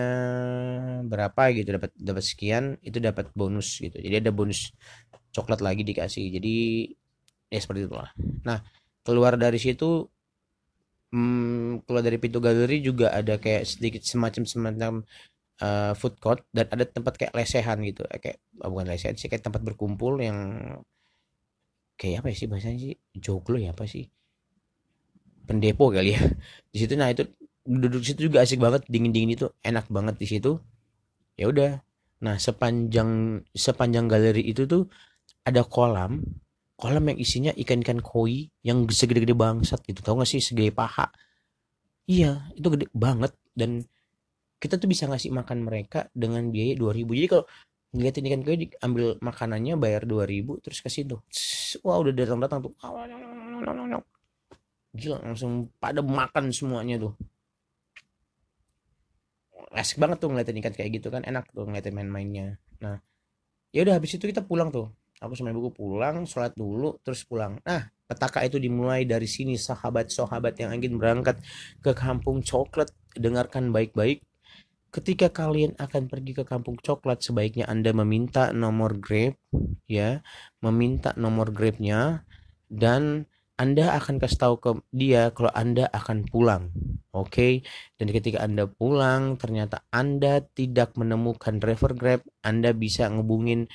berapa 1.06 1.42
gitu 1.54 1.70
dapat 1.78 1.94
dapat 1.94 2.24
sekian 2.26 2.74
itu 2.82 2.98
dapat 3.02 3.30
bonus 3.34 3.78
gitu. 3.82 3.98
Jadi 3.98 4.14
ada 4.22 4.30
bonus 4.30 4.70
coklat 5.34 5.62
lagi 5.62 5.82
dikasih. 5.82 6.30
Jadi 6.30 6.86
ya 7.50 7.58
seperti 7.58 7.90
itulah. 7.90 8.10
Nah 8.46 8.62
keluar 9.02 9.34
dari 9.34 9.58
situ 9.58 10.06
hmm, 11.10 11.84
keluar 11.88 12.02
dari 12.04 12.18
pintu 12.20 12.38
galeri 12.38 12.78
juga 12.84 13.10
ada 13.14 13.40
kayak 13.40 13.64
sedikit 13.66 14.02
semacam 14.04 14.42
semacam 14.44 14.92
uh, 15.62 15.92
food 15.98 16.18
court 16.22 16.42
dan 16.54 16.66
ada 16.70 16.84
tempat 16.86 17.14
kayak 17.18 17.34
lesehan 17.34 17.78
gitu. 17.86 18.02
Eh, 18.10 18.20
kayak 18.22 18.38
oh, 18.62 18.70
bukan 18.72 18.86
lesehan 18.90 19.14
sih 19.18 19.28
kayak 19.30 19.44
tempat 19.46 19.62
berkumpul 19.62 20.18
yang 20.22 20.38
kayak 21.98 22.22
apa 22.22 22.28
ya 22.32 22.36
sih 22.38 22.48
bahasanya 22.50 22.78
sih? 22.78 22.94
Joglo 23.18 23.58
ya 23.58 23.74
apa 23.74 23.84
sih? 23.86 24.06
Pendepo 25.46 25.90
kali 25.90 26.14
ya. 26.14 26.22
Di 26.72 26.76
situ 26.82 26.94
nah 26.94 27.10
itu 27.10 27.26
duduk 27.68 28.00
situ 28.00 28.32
juga 28.32 28.40
asik 28.44 28.62
banget 28.64 28.88
dingin 28.88 29.12
dingin 29.12 29.36
itu 29.36 29.46
enak 29.60 29.86
banget 29.92 30.16
di 30.16 30.26
situ. 30.28 30.56
Ya 31.36 31.52
udah. 31.52 31.84
Nah 32.24 32.40
sepanjang 32.40 33.42
sepanjang 33.52 34.08
galeri 34.08 34.42
itu 34.46 34.64
tuh 34.64 34.88
ada 35.44 35.62
kolam. 35.66 36.24
Kolam 36.78 37.10
yang 37.10 37.18
isinya 37.18 37.52
ikan-ikan 37.58 37.98
koi 37.98 38.48
yang 38.62 38.86
segede-gede 38.86 39.34
bangsat 39.34 39.82
gitu. 39.84 40.00
Tau 40.00 40.14
gak 40.16 40.30
sih? 40.30 40.38
Segede 40.38 40.70
paha. 40.70 41.10
Iya 42.08 42.48
itu 42.56 42.66
gede 42.72 42.86
banget 42.94 43.34
dan 43.52 43.84
kita 44.58 44.74
tuh 44.78 44.90
bisa 44.90 45.06
ngasih 45.06 45.30
makan 45.30 45.62
mereka 45.62 46.10
dengan 46.14 46.50
biaya 46.50 46.74
2000 46.74 47.06
jadi 47.06 47.28
kalau 47.30 47.44
ngeliatin 47.88 48.28
ikan 48.28 48.42
koi 48.44 48.56
ambil 48.84 49.06
makanannya 49.24 49.74
bayar 49.80 50.04
2000 50.04 50.60
terus 50.60 50.78
kasih 50.84 51.08
tuh 51.08 51.20
wah 51.84 52.00
udah 52.00 52.12
datang-datang 52.12 52.64
tuh. 52.64 52.72
Gila 54.96 55.20
langsung 55.20 55.68
pada 55.76 56.00
makan 56.00 56.48
semuanya 56.48 56.96
tuh. 56.96 57.12
Asik 59.72 60.00
banget 60.00 60.20
tuh 60.20 60.32
ngeliatin 60.32 60.56
ikan 60.64 60.72
kayak 60.72 60.90
gitu 61.00 61.08
kan. 61.12 61.24
Enak 61.24 61.52
tuh 61.52 61.68
ngeliatin 61.68 61.92
main-mainnya. 61.92 62.56
Nah 62.80 63.00
ya 63.72 63.84
udah 63.84 64.00
habis 64.00 64.16
itu 64.16 64.24
kita 64.24 64.44
pulang 64.44 64.72
tuh. 64.72 64.88
Aku 65.18 65.34
sama 65.34 65.50
ibuku 65.50 65.74
pulang 65.74 66.24
sholat 66.24 66.54
dulu 66.56 66.96
terus 67.04 67.26
pulang. 67.26 67.60
Nah 67.64 67.90
petaka 68.08 68.44
itu 68.44 68.56
dimulai 68.56 69.04
dari 69.04 69.28
sini. 69.28 69.60
Sahabat-sahabat 69.60 70.56
yang 70.60 70.72
ingin 70.76 70.96
berangkat 70.96 71.40
ke 71.84 71.92
kampung 71.92 72.40
coklat 72.40 72.88
dengarkan 73.18 73.72
baik-baik 73.74 74.24
ketika 74.88 75.28
kalian 75.28 75.76
akan 75.76 76.08
pergi 76.08 76.32
ke 76.32 76.44
kampung 76.48 76.80
coklat 76.80 77.20
sebaiknya 77.20 77.68
anda 77.68 77.92
meminta 77.92 78.50
nomor 78.56 78.96
grab 78.96 79.36
ya 79.84 80.24
meminta 80.64 81.12
nomor 81.16 81.52
grabnya 81.52 82.24
dan 82.68 83.28
anda 83.58 83.90
akan 83.98 84.22
kasih 84.22 84.38
tahu 84.38 84.54
ke 84.62 84.70
dia 84.94 85.34
kalau 85.34 85.50
Anda 85.50 85.90
akan 85.90 86.30
pulang. 86.30 86.70
Oke. 87.10 87.26
Okay? 87.26 87.52
Dan 87.98 88.14
ketika 88.14 88.46
Anda 88.46 88.70
pulang 88.70 89.34
ternyata 89.34 89.82
Anda 89.90 90.46
tidak 90.54 90.94
menemukan 90.94 91.58
driver 91.58 91.90
Grab, 91.90 92.22
Anda 92.46 92.70
bisa 92.70 93.10
ngubungin 93.10 93.66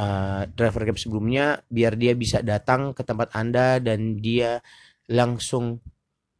uh, 0.00 0.48
driver 0.48 0.88
Grab 0.88 0.96
sebelumnya 0.96 1.60
biar 1.68 2.00
dia 2.00 2.16
bisa 2.16 2.40
datang 2.40 2.96
ke 2.96 3.04
tempat 3.04 3.28
Anda 3.36 3.76
dan 3.84 4.16
dia 4.16 4.64
langsung 5.12 5.84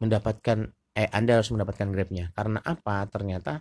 mendapatkan 0.01 0.73
eh 0.97 1.13
Anda 1.13 1.45
harus 1.45 1.53
mendapatkan 1.53 1.93
Grabnya. 1.93 2.33
Karena 2.33 2.65
apa? 2.65 3.05
Ternyata 3.13 3.61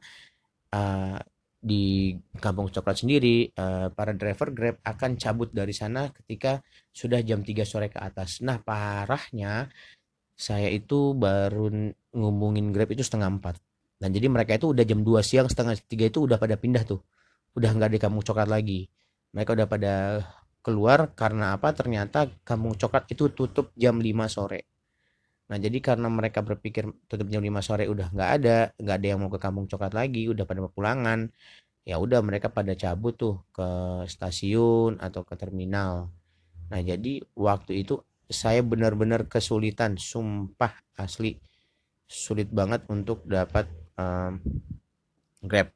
uh, 0.74 1.20
di 1.58 2.16
kampung 2.38 2.72
coklat 2.72 3.04
sendiri 3.04 3.50
uh, 3.58 3.92
para 3.92 4.14
driver 4.14 4.54
Grab 4.54 4.78
akan 4.86 5.20
cabut 5.20 5.52
dari 5.52 5.74
sana 5.74 6.10
ketika 6.14 6.64
sudah 6.94 7.20
jam 7.22 7.44
3 7.44 7.68
sore 7.68 7.92
ke 7.92 8.00
atas. 8.00 8.40
Nah, 8.46 8.62
parahnya 8.62 9.68
saya 10.38 10.70
itu 10.70 11.18
baru 11.18 11.94
ngubungin 12.14 12.72
Grab 12.72 12.94
itu 12.94 13.04
setengah 13.04 13.30
4. 13.42 13.58
Dan 13.98 14.10
jadi 14.14 14.28
mereka 14.30 14.56
itu 14.56 14.72
udah 14.72 14.86
jam 14.86 15.02
2 15.02 15.20
siang 15.26 15.48
setengah 15.50 15.76
3 15.76 16.12
itu 16.12 16.20
udah 16.24 16.38
pada 16.38 16.56
pindah 16.56 16.86
tuh. 16.86 17.02
Udah 17.58 17.74
nggak 17.74 17.98
di 17.98 18.00
kampung 18.00 18.22
coklat 18.22 18.48
lagi 18.48 18.86
mereka 19.38 19.54
udah 19.54 19.68
pada 19.70 19.94
keluar 20.66 21.14
karena 21.16 21.56
apa 21.56 21.72
ternyata 21.72 22.28
kampung 22.44 22.76
coklat 22.76 23.08
itu 23.14 23.32
tutup 23.32 23.72
jam 23.78 24.02
5 24.02 24.28
sore 24.28 24.68
nah 25.48 25.56
jadi 25.56 25.80
karena 25.80 26.12
mereka 26.12 26.44
berpikir 26.44 26.92
tutup 27.08 27.32
jam 27.32 27.40
5 27.40 27.64
sore 27.64 27.88
udah 27.88 28.12
nggak 28.12 28.32
ada 28.42 28.58
nggak 28.76 28.96
ada 29.00 29.08
yang 29.08 29.20
mau 29.24 29.32
ke 29.32 29.40
kampung 29.40 29.66
coklat 29.72 29.96
lagi 29.96 30.28
udah 30.28 30.44
pada 30.44 30.60
pulangan 30.68 31.32
ya 31.88 31.96
udah 32.04 32.20
mereka 32.20 32.52
pada 32.52 32.76
cabut 32.76 33.16
tuh 33.16 33.36
ke 33.56 33.68
stasiun 34.12 35.00
atau 35.00 35.24
ke 35.24 35.40
terminal. 35.40 36.12
Nah 36.68 36.82
jadi 36.84 37.24
waktu 37.32 37.88
itu 37.88 38.04
saya 38.28 38.60
benar-benar 38.60 39.32
kesulitan 39.32 39.96
sumpah 39.96 40.76
asli 41.00 41.40
sulit 42.04 42.52
banget 42.52 42.84
untuk 42.92 43.24
dapat 43.24 43.72
um, 43.96 44.36
grab. 45.48 45.72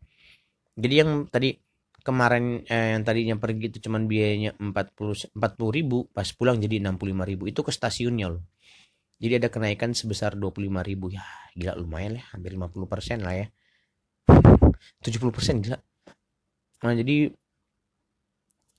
Jadi 0.75 0.93
yang 0.99 1.31
tadi 1.31 1.55
kemarin 2.03 2.67
eh, 2.67 2.91
yang 2.91 3.07
tadinya 3.07 3.39
pergi 3.39 3.71
itu 3.71 3.79
cuman 3.87 4.03
biayanya 4.11 4.59
40 4.59 5.31
40 5.31 5.77
ribu 5.79 6.11
pas 6.11 6.27
pulang 6.35 6.59
jadi 6.59 6.83
65 6.83 7.23
ribu. 7.23 7.47
Itu 7.47 7.63
ke 7.63 7.71
stasiunnya 7.71 8.35
loh 8.35 8.43
jadi 9.21 9.37
ada 9.37 9.53
kenaikan 9.53 9.93
sebesar 9.93 10.33
25 10.33 10.81
ribu. 10.81 11.13
Ya 11.13 11.21
gila 11.53 11.77
lumayan 11.77 12.17
lah 12.17 12.25
hampir 12.33 12.57
50 12.57 12.89
persen 12.89 13.21
lah 13.21 13.37
ya. 13.37 13.47
70 15.05 15.29
persen 15.29 15.61
gila. 15.61 15.77
Nah 16.81 16.93
jadi 16.97 17.29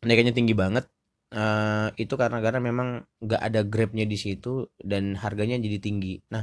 kenaikannya 0.02 0.34
tinggi 0.34 0.54
banget. 0.58 0.90
Uh, 1.32 1.88
itu 1.96 2.12
karena 2.20 2.44
karena 2.44 2.60
memang 2.60 3.08
nggak 3.24 3.40
ada 3.40 3.64
grabnya 3.64 4.04
di 4.04 4.20
situ 4.20 4.68
dan 4.82 5.14
harganya 5.14 5.56
jadi 5.62 5.78
tinggi. 5.78 6.18
Nah 6.34 6.42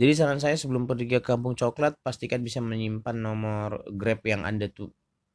jadi 0.00 0.12
saran 0.16 0.40
saya 0.40 0.56
sebelum 0.56 0.88
pergi 0.88 1.06
ke 1.06 1.20
kampung 1.22 1.54
coklat 1.54 2.00
pastikan 2.02 2.42
bisa 2.42 2.58
menyimpan 2.58 3.14
nomor 3.14 3.84
grab 3.94 4.24
yang 4.26 4.42
anda 4.42 4.66
tuh 4.72 4.90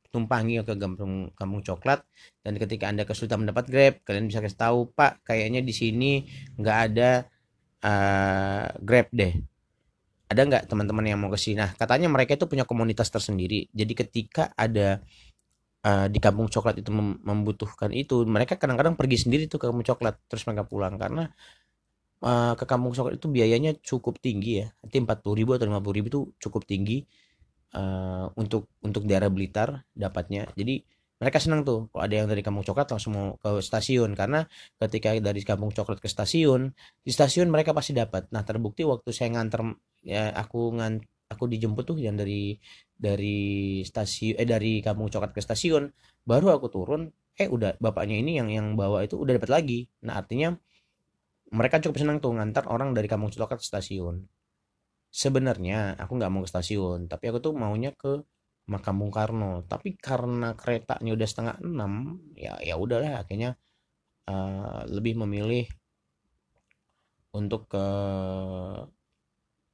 tumpangi 0.10 0.60
ke 0.66 0.74
kampung 0.74 1.30
kampung 1.38 1.62
coklat. 1.62 2.02
Dan 2.42 2.58
ketika 2.58 2.90
anda 2.90 3.06
kesulitan 3.06 3.46
mendapat 3.46 3.70
grab 3.70 3.94
kalian 4.04 4.26
bisa 4.26 4.42
kasih 4.42 4.58
tahu 4.58 4.80
pak 4.92 5.22
kayaknya 5.22 5.62
di 5.62 5.72
sini 5.72 6.26
nggak 6.58 6.78
ada 6.92 7.30
uh, 7.84 8.66
grab 8.80 9.08
deh. 9.14 9.34
Ada 10.30 10.46
nggak 10.46 10.64
teman-teman 10.70 11.10
yang 11.10 11.18
mau 11.18 11.34
ke 11.34 11.42
sini? 11.42 11.58
Nah 11.58 11.74
katanya 11.74 12.06
mereka 12.06 12.38
itu 12.38 12.46
punya 12.46 12.62
komunitas 12.62 13.10
tersendiri. 13.10 13.66
Jadi 13.74 13.94
ketika 13.98 14.54
ada 14.54 15.02
uh, 15.82 16.06
di 16.06 16.22
kampung 16.22 16.46
coklat 16.46 16.78
itu 16.78 16.94
mem 16.94 17.18
membutuhkan 17.26 17.90
itu 17.90 18.30
mereka 18.30 18.54
kadang-kadang 18.62 18.94
pergi 18.94 19.26
sendiri 19.26 19.50
tuh 19.50 19.58
ke 19.58 19.66
kampung 19.66 19.82
coklat 19.82 20.22
terus 20.30 20.46
mereka 20.46 20.70
pulang. 20.70 21.02
Karena 21.02 21.34
uh, 22.22 22.54
ke 22.54 22.66
kampung 22.70 22.94
coklat 22.94 23.18
itu 23.18 23.26
biayanya 23.26 23.74
cukup 23.82 24.22
tinggi 24.22 24.62
ya. 24.62 24.70
Nanti 24.86 25.02
empat 25.02 25.26
puluh 25.26 25.42
ribu 25.42 25.58
atau 25.58 25.66
lima 25.66 25.82
puluh 25.82 25.98
ribu 25.98 26.08
itu 26.14 26.22
cukup 26.38 26.70
tinggi 26.70 27.02
uh, 27.74 28.30
untuk 28.38 28.70
untuk 28.86 29.10
daerah 29.10 29.34
Blitar 29.34 29.82
dapatnya. 29.98 30.46
Jadi 30.54 30.86
mereka 31.20 31.38
senang 31.44 31.68
tuh 31.68 31.92
kalau 31.92 32.04
ada 32.08 32.16
yang 32.16 32.28
dari 32.32 32.40
kampung 32.40 32.64
coklat 32.64 32.88
langsung 32.96 33.12
mau 33.12 33.28
ke 33.36 33.60
stasiun. 33.60 34.16
Karena 34.16 34.48
ketika 34.80 35.12
dari 35.20 35.42
kampung 35.44 35.72
coklat 35.76 36.00
ke 36.00 36.08
stasiun 36.08 36.72
di 37.04 37.12
stasiun 37.12 37.52
mereka 37.52 37.76
pasti 37.76 37.92
dapat. 37.92 38.32
Nah 38.32 38.44
terbukti 38.48 38.88
waktu 38.88 39.12
saya 39.12 39.36
nganter 39.36 39.62
ya 40.08 40.32
aku 40.32 40.80
ngan 40.80 41.04
aku 41.30 41.44
dijemput 41.52 41.84
tuh 41.86 41.98
yang 42.00 42.16
dari 42.16 42.56
dari 42.96 43.40
stasiun 43.84 44.36
eh 44.40 44.48
dari 44.48 44.80
kampung 44.80 45.12
coklat 45.12 45.36
ke 45.36 45.42
stasiun 45.44 45.92
baru 46.24 46.56
aku 46.56 46.68
turun 46.72 47.12
eh 47.36 47.48
udah 47.52 47.78
bapaknya 47.84 48.16
ini 48.24 48.32
yang 48.40 48.50
yang 48.52 48.68
bawa 48.80 49.04
itu 49.04 49.20
udah 49.20 49.36
dapat 49.36 49.52
lagi. 49.52 49.80
Nah 50.08 50.24
artinya 50.24 50.56
mereka 51.52 51.84
cukup 51.84 51.98
senang 52.00 52.18
tuh 52.24 52.32
ngantar 52.38 52.64
orang 52.72 52.96
dari 52.96 53.08
kampung 53.12 53.28
coklat 53.34 53.60
ke 53.60 53.68
stasiun. 53.68 54.24
Sebenarnya 55.12 56.00
aku 56.00 56.16
nggak 56.16 56.32
mau 56.32 56.42
ke 56.46 56.50
stasiun 56.54 57.12
tapi 57.12 57.28
aku 57.28 57.40
tuh 57.44 57.54
maunya 57.58 57.92
ke 57.92 58.24
makam 58.70 59.02
Bung 59.02 59.10
Karno. 59.12 59.66
Tapi 59.66 59.98
karena 59.98 60.54
keretanya 60.54 61.12
udah 61.18 61.28
setengah 61.28 61.56
enam 61.66 62.22
ya 62.38 62.56
ya 62.62 62.78
udahlah 62.78 63.26
akhirnya 63.26 63.58
uh, 64.30 64.86
lebih 64.86 65.18
memilih 65.18 65.66
untuk 67.34 67.66
ke 67.70 67.88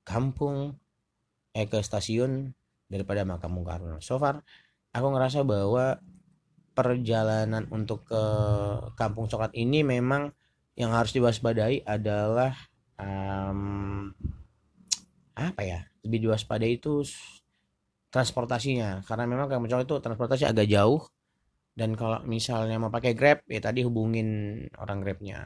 kampung 0.08 0.79
eh 1.55 1.67
ke 1.67 1.79
stasiun 1.84 2.55
daripada 2.88 3.27
makam 3.27 3.51
Bung 3.60 3.67
Karno. 3.67 3.99
So 3.99 4.15
far 4.15 4.41
aku 4.95 5.08
ngerasa 5.12 5.43
bahwa 5.43 5.99
perjalanan 6.75 7.67
untuk 7.71 8.08
ke 8.08 8.23
kampung 8.99 9.31
coklat 9.31 9.55
ini 9.55 9.84
memang 9.84 10.36
yang 10.75 10.91
harus 10.91 11.15
diwaspadai 11.15 11.88
adalah 11.88 12.51
um, 12.99 14.12
apa 15.36 15.62
ya 15.63 15.79
lebih 16.03 16.27
diwaspadai 16.27 16.79
itu 16.79 17.03
transportasinya. 18.15 19.04
Karena 19.04 19.28
memang 19.28 19.51
kamu 19.51 19.67
cowok 19.67 19.84
itu 19.84 19.95
transportasi 19.99 20.43
agak 20.47 20.71
jauh. 20.71 21.04
Dan 21.75 21.99
kalau 21.99 22.23
misalnya 22.23 22.80
mau 22.80 22.88
pakai 22.88 23.12
grab 23.12 23.43
ya 23.51 23.60
tadi 23.60 23.84
hubungin 23.84 24.63
orang 24.80 25.04
grabnya. 25.04 25.43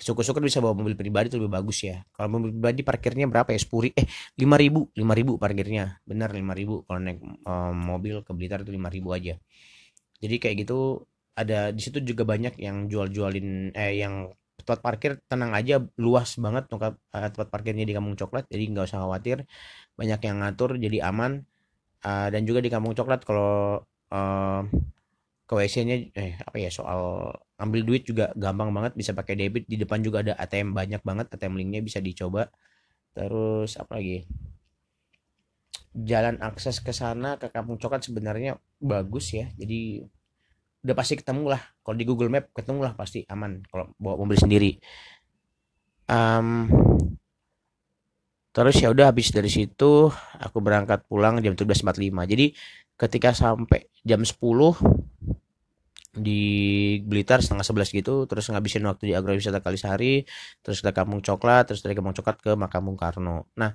Syukur-syukur 0.00 0.42
bisa 0.42 0.58
bawa 0.58 0.74
mobil 0.74 0.98
pribadi 0.98 1.30
itu 1.30 1.38
lebih 1.38 1.54
bagus 1.54 1.86
ya. 1.86 2.02
Kalau 2.10 2.26
mobil 2.26 2.50
pribadi 2.50 2.82
parkirnya 2.82 3.30
berapa 3.30 3.54
ya? 3.54 3.60
Sepuluh 3.62 3.94
eh 3.94 4.10
lima 4.34 4.58
ribu. 4.58 4.90
Lima 4.98 5.14
ribu 5.14 5.38
parkirnya. 5.38 6.02
Benar 6.02 6.34
lima 6.34 6.56
ribu. 6.56 6.82
Kalau 6.82 6.98
naik 6.98 7.22
um, 7.22 7.74
mobil 7.78 8.26
ke 8.26 8.32
Blitar 8.34 8.66
itu 8.66 8.74
lima 8.74 8.90
ribu 8.90 9.14
aja. 9.14 9.38
Jadi 10.18 10.34
kayak 10.42 10.56
gitu 10.66 11.06
ada 11.38 11.70
di 11.70 11.78
situ 11.78 12.02
juga 12.02 12.26
banyak 12.26 12.58
yang 12.58 12.90
jual-jualin 12.90 13.70
eh 13.72 14.02
yang 14.02 14.34
tempat 14.60 14.84
parkir 14.84 15.22
tenang 15.24 15.56
aja 15.56 15.80
luas 15.96 16.36
banget 16.36 16.68
uh, 16.74 16.92
tempat 17.32 17.48
parkirnya 17.48 17.86
di 17.86 17.94
Kampung 17.94 18.18
Coklat. 18.18 18.50
Jadi 18.50 18.72
nggak 18.72 18.90
usah 18.90 19.04
khawatir. 19.04 19.46
Banyak 19.94 20.20
yang 20.26 20.36
ngatur 20.42 20.80
jadi 20.80 21.06
aman 21.06 21.44
uh, 22.04 22.28
dan 22.32 22.42
juga 22.48 22.64
di 22.64 22.70
Kampung 22.72 22.96
Coklat 22.96 23.24
kalau 23.24 23.80
uh, 24.12 24.62
ke 25.50 25.52
WC-nya 25.58 26.14
eh 26.14 26.38
apa 26.38 26.56
ya 26.62 26.70
soal 26.70 27.34
ambil 27.58 27.82
duit 27.82 28.06
juga 28.06 28.30
gampang 28.38 28.70
banget 28.70 28.94
bisa 28.94 29.10
pakai 29.10 29.34
debit. 29.34 29.66
Di 29.66 29.74
depan 29.74 29.98
juga 29.98 30.22
ada 30.22 30.38
ATM 30.38 30.72
banyak 30.72 31.02
banget 31.02 31.26
ATM 31.34 31.58
linknya 31.58 31.82
bisa 31.82 31.98
dicoba. 31.98 32.46
Terus 33.12 33.74
apa 33.74 33.98
lagi? 33.98 34.22
Jalan 35.90 36.38
akses 36.38 36.78
ke 36.78 36.94
sana 36.94 37.34
ke 37.34 37.50
Kampung 37.50 37.82
Coklat 37.82 38.06
sebenarnya 38.06 38.62
bagus 38.78 39.34
ya. 39.34 39.50
Jadi 39.58 40.06
udah 40.86 40.94
pasti 40.94 41.18
ketemu 41.18 41.50
lah. 41.50 41.62
Kalau 41.82 41.96
di 41.98 42.06
Google 42.06 42.30
Map 42.30 42.54
ketemu 42.54 42.80
lah 42.86 42.94
pasti 42.94 43.26
aman 43.26 43.60
kalau 43.66 43.90
bawa 43.98 44.22
mobil 44.22 44.38
sendiri. 44.38 44.78
Um, 46.06 46.70
terus 48.50 48.76
ya 48.82 48.90
udah 48.90 49.14
habis 49.14 49.30
dari 49.30 49.50
situ 49.50 50.10
aku 50.38 50.58
berangkat 50.58 51.06
pulang 51.06 51.38
jam 51.38 51.54
17.45 51.54 52.10
jadi 52.26 52.46
ketika 52.98 53.30
sampai 53.32 53.86
jam 54.02 54.20
10 54.20 54.36
di 56.10 56.42
Blitar 57.06 57.38
setengah 57.38 57.62
sebelas 57.62 57.94
gitu 57.94 58.26
terus 58.26 58.50
ngabisin 58.50 58.82
waktu 58.82 59.10
di 59.10 59.14
agrowisata 59.14 59.62
Kalisari 59.62 60.26
terus 60.58 60.82
ke 60.82 60.90
Kampung 60.90 61.22
Coklat 61.22 61.70
terus 61.70 61.86
dari 61.86 61.94
Kampung 61.94 62.14
Coklat 62.18 62.42
ke 62.42 62.52
Makam 62.58 62.90
Bung 62.90 62.98
Karno. 62.98 63.46
Nah 63.54 63.70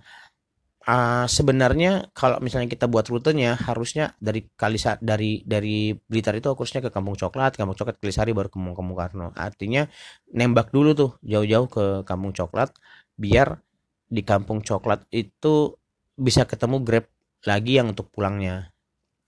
uh, 0.83 1.25
sebenarnya 1.31 2.11
kalau 2.11 2.43
misalnya 2.43 2.67
kita 2.67 2.91
buat 2.91 3.07
rutenya 3.07 3.55
harusnya 3.55 4.19
dari 4.19 4.51
Kalisa 4.51 4.99
dari 4.99 5.47
dari 5.47 5.95
Blitar 5.95 6.35
itu 6.35 6.51
harusnya 6.51 6.83
ke 6.83 6.91
Kampung 6.91 7.15
Coklat 7.15 7.55
Kampung 7.55 7.79
Coklat 7.79 8.03
Kalisari 8.03 8.35
baru 8.35 8.51
ke 8.51 8.59
Kampung 8.59 8.99
Karno. 8.99 9.31
Artinya 9.39 9.87
nembak 10.35 10.75
dulu 10.75 10.91
tuh 10.91 11.11
jauh-jauh 11.23 11.71
ke 11.71 11.85
Kampung 12.03 12.35
Coklat 12.35 12.75
biar 13.15 13.63
di 14.05 14.21
Kampung 14.21 14.61
Coklat 14.61 15.09
itu 15.11 15.73
bisa 16.15 16.47
ketemu 16.47 16.81
Grab 16.85 17.05
lagi 17.45 17.77
yang 17.77 17.91
untuk 17.93 18.09
pulangnya 18.09 18.75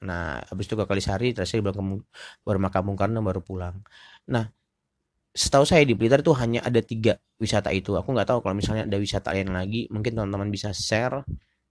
Nah, 0.05 0.37
habis 0.45 0.69
itu 0.69 0.77
ke 0.77 0.85
Kalisari, 0.85 1.33
terus 1.33 1.49
saya 1.49 1.65
bilang 1.65 2.05
baru 2.45 2.59
makam 2.61 2.93
Bung 2.93 2.99
Karno 2.99 3.25
baru 3.25 3.41
pulang. 3.41 3.81
Nah, 4.29 4.45
setahu 5.33 5.65
saya 5.65 5.81
di 5.85 5.97
Blitar 5.97 6.21
itu 6.21 6.33
hanya 6.37 6.61
ada 6.61 6.81
tiga 6.85 7.17
wisata 7.41 7.73
itu. 7.73 7.97
Aku 7.97 8.13
nggak 8.13 8.29
tahu 8.29 8.39
kalau 8.45 8.55
misalnya 8.57 8.85
ada 8.85 8.97
wisata 9.01 9.33
lain 9.33 9.49
lagi, 9.49 9.89
mungkin 9.89 10.13
teman-teman 10.13 10.49
bisa 10.53 10.69
share 10.73 11.25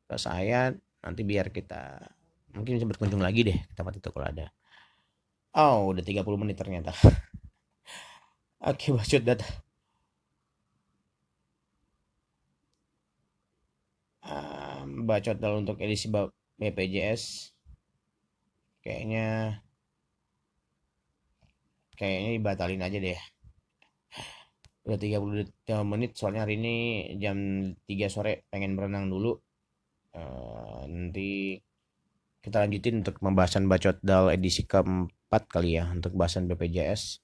ke 0.06 0.16
saya 0.18 0.74
nanti 1.02 1.22
biar 1.22 1.54
kita 1.54 2.02
mungkin 2.54 2.78
bisa 2.78 2.86
berkunjung 2.88 3.22
lagi 3.22 3.46
deh 3.46 3.58
ke 3.62 3.74
tempat 3.78 3.94
itu 3.98 4.08
kalau 4.10 4.26
ada. 4.26 4.50
Oh, 5.54 5.94
udah 5.94 6.02
30 6.02 6.38
menit 6.42 6.58
ternyata. 6.58 6.90
Oke, 8.70 8.90
bacot 8.90 9.22
data. 9.22 9.65
Bacot 15.06 15.38
dalam 15.38 15.62
untuk 15.66 15.78
edisi 15.78 16.10
BPJS 16.56 17.52
kayaknya 18.82 19.58
kayaknya 21.98 22.30
dibatalin 22.38 22.82
aja 22.86 22.98
deh. 23.02 23.20
Udah 24.86 24.98
30 24.98 25.50
menit 25.82 26.14
soalnya 26.14 26.46
hari 26.46 26.58
ini 26.58 26.76
jam 27.18 27.36
3 27.74 28.06
sore 28.06 28.46
pengen 28.50 28.78
berenang 28.78 29.10
dulu. 29.10 29.34
Uh, 30.16 30.88
nanti 30.88 31.60
kita 32.46 32.62
lanjutin 32.62 33.02
untuk 33.02 33.18
pembahasan 33.18 33.66
bacot 33.66 33.98
dal 34.06 34.30
edisi 34.30 34.62
keempat 34.62 35.50
kali 35.50 35.82
ya 35.82 35.90
untuk 35.90 36.14
bahasan 36.14 36.46
BPJS 36.46 37.18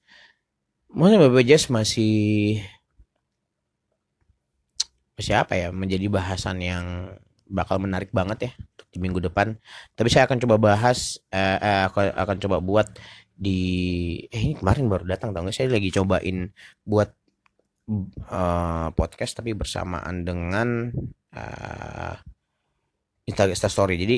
mungkin 0.92 1.24
BPJS 1.24 1.72
masih 1.72 2.58
siapa 5.18 5.56
ya 5.56 5.68
menjadi 5.70 6.08
bahasan 6.08 6.60
yang 6.62 6.84
bakal 7.52 7.76
menarik 7.76 8.08
banget 8.10 8.48
ya 8.48 8.52
di 8.92 8.98
minggu 9.00 9.20
depan. 9.20 9.56
Tapi 9.96 10.08
saya 10.08 10.24
akan 10.28 10.38
coba 10.40 10.56
bahas, 10.60 11.20
eh, 11.32 11.58
eh, 11.60 11.84
akan 11.92 12.36
coba 12.40 12.60
buat 12.64 12.88
di 13.32 13.60
eh 14.28 14.40
ini 14.40 14.54
kemarin 14.60 14.86
baru 14.88 15.04
datang 15.08 15.32
tau 15.32 15.44
gak? 15.44 15.56
Saya 15.56 15.72
lagi 15.72 15.90
cobain 15.92 16.52
buat 16.84 17.10
uh, 18.30 18.88
podcast 18.94 19.42
tapi 19.42 19.52
bersamaan 19.56 20.22
dengan 20.22 20.92
uh, 21.34 22.14
Insta 23.26 23.68
Story. 23.68 23.96
Jadi 23.98 24.16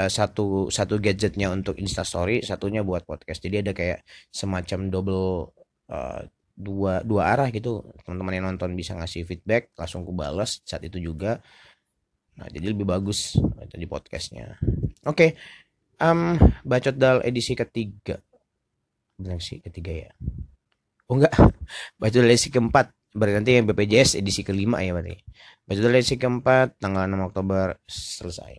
uh, 0.00 0.10
satu 0.10 0.68
satu 0.72 0.98
gadgetnya 0.98 1.52
untuk 1.52 1.78
Insta 1.78 2.02
Story, 2.02 2.42
satunya 2.42 2.82
buat 2.82 3.06
podcast. 3.06 3.40
Jadi 3.44 3.56
ada 3.62 3.72
kayak 3.76 4.02
semacam 4.32 4.90
double 4.90 5.26
uh, 5.92 6.20
dua 6.54 7.02
dua 7.02 7.32
arah 7.34 7.48
gitu. 7.50 7.84
Teman-teman 8.04 8.32
yang 8.36 8.46
nonton 8.52 8.72
bisa 8.76 8.92
ngasih 8.96 9.24
feedback, 9.28 9.72
langsung 9.76 10.04
ku 10.04 10.12
balas 10.12 10.60
saat 10.64 10.84
itu 10.84 11.00
juga 11.00 11.42
Nah, 12.38 12.48
jadi 12.48 12.72
lebih 12.72 12.88
bagus 12.88 13.36
itu 13.36 13.76
di 13.76 13.88
podcastnya. 13.88 14.56
Oke, 15.04 15.04
okay. 15.04 15.30
um, 16.00 16.40
bacot 16.64 16.96
dal 16.96 17.20
edisi 17.20 17.52
ketiga. 17.52 18.16
Benar 19.20 19.42
sih 19.42 19.60
ketiga 19.60 20.08
ya. 20.08 20.10
Oh 21.10 21.20
enggak, 21.20 21.34
bacot 22.00 22.20
dal 22.24 22.32
edisi 22.32 22.48
keempat. 22.48 22.96
Berarti 23.12 23.34
nanti 23.36 23.50
yang 23.52 23.68
BPJS 23.68 24.16
edisi 24.16 24.40
kelima 24.40 24.80
ya 24.80 24.96
berarti. 24.96 25.20
Bacot 25.68 25.82
dal 25.84 25.92
edisi 26.00 26.16
keempat 26.16 26.80
tanggal 26.80 27.04
6 27.04 27.28
Oktober 27.28 27.76
selesai. 27.84 28.56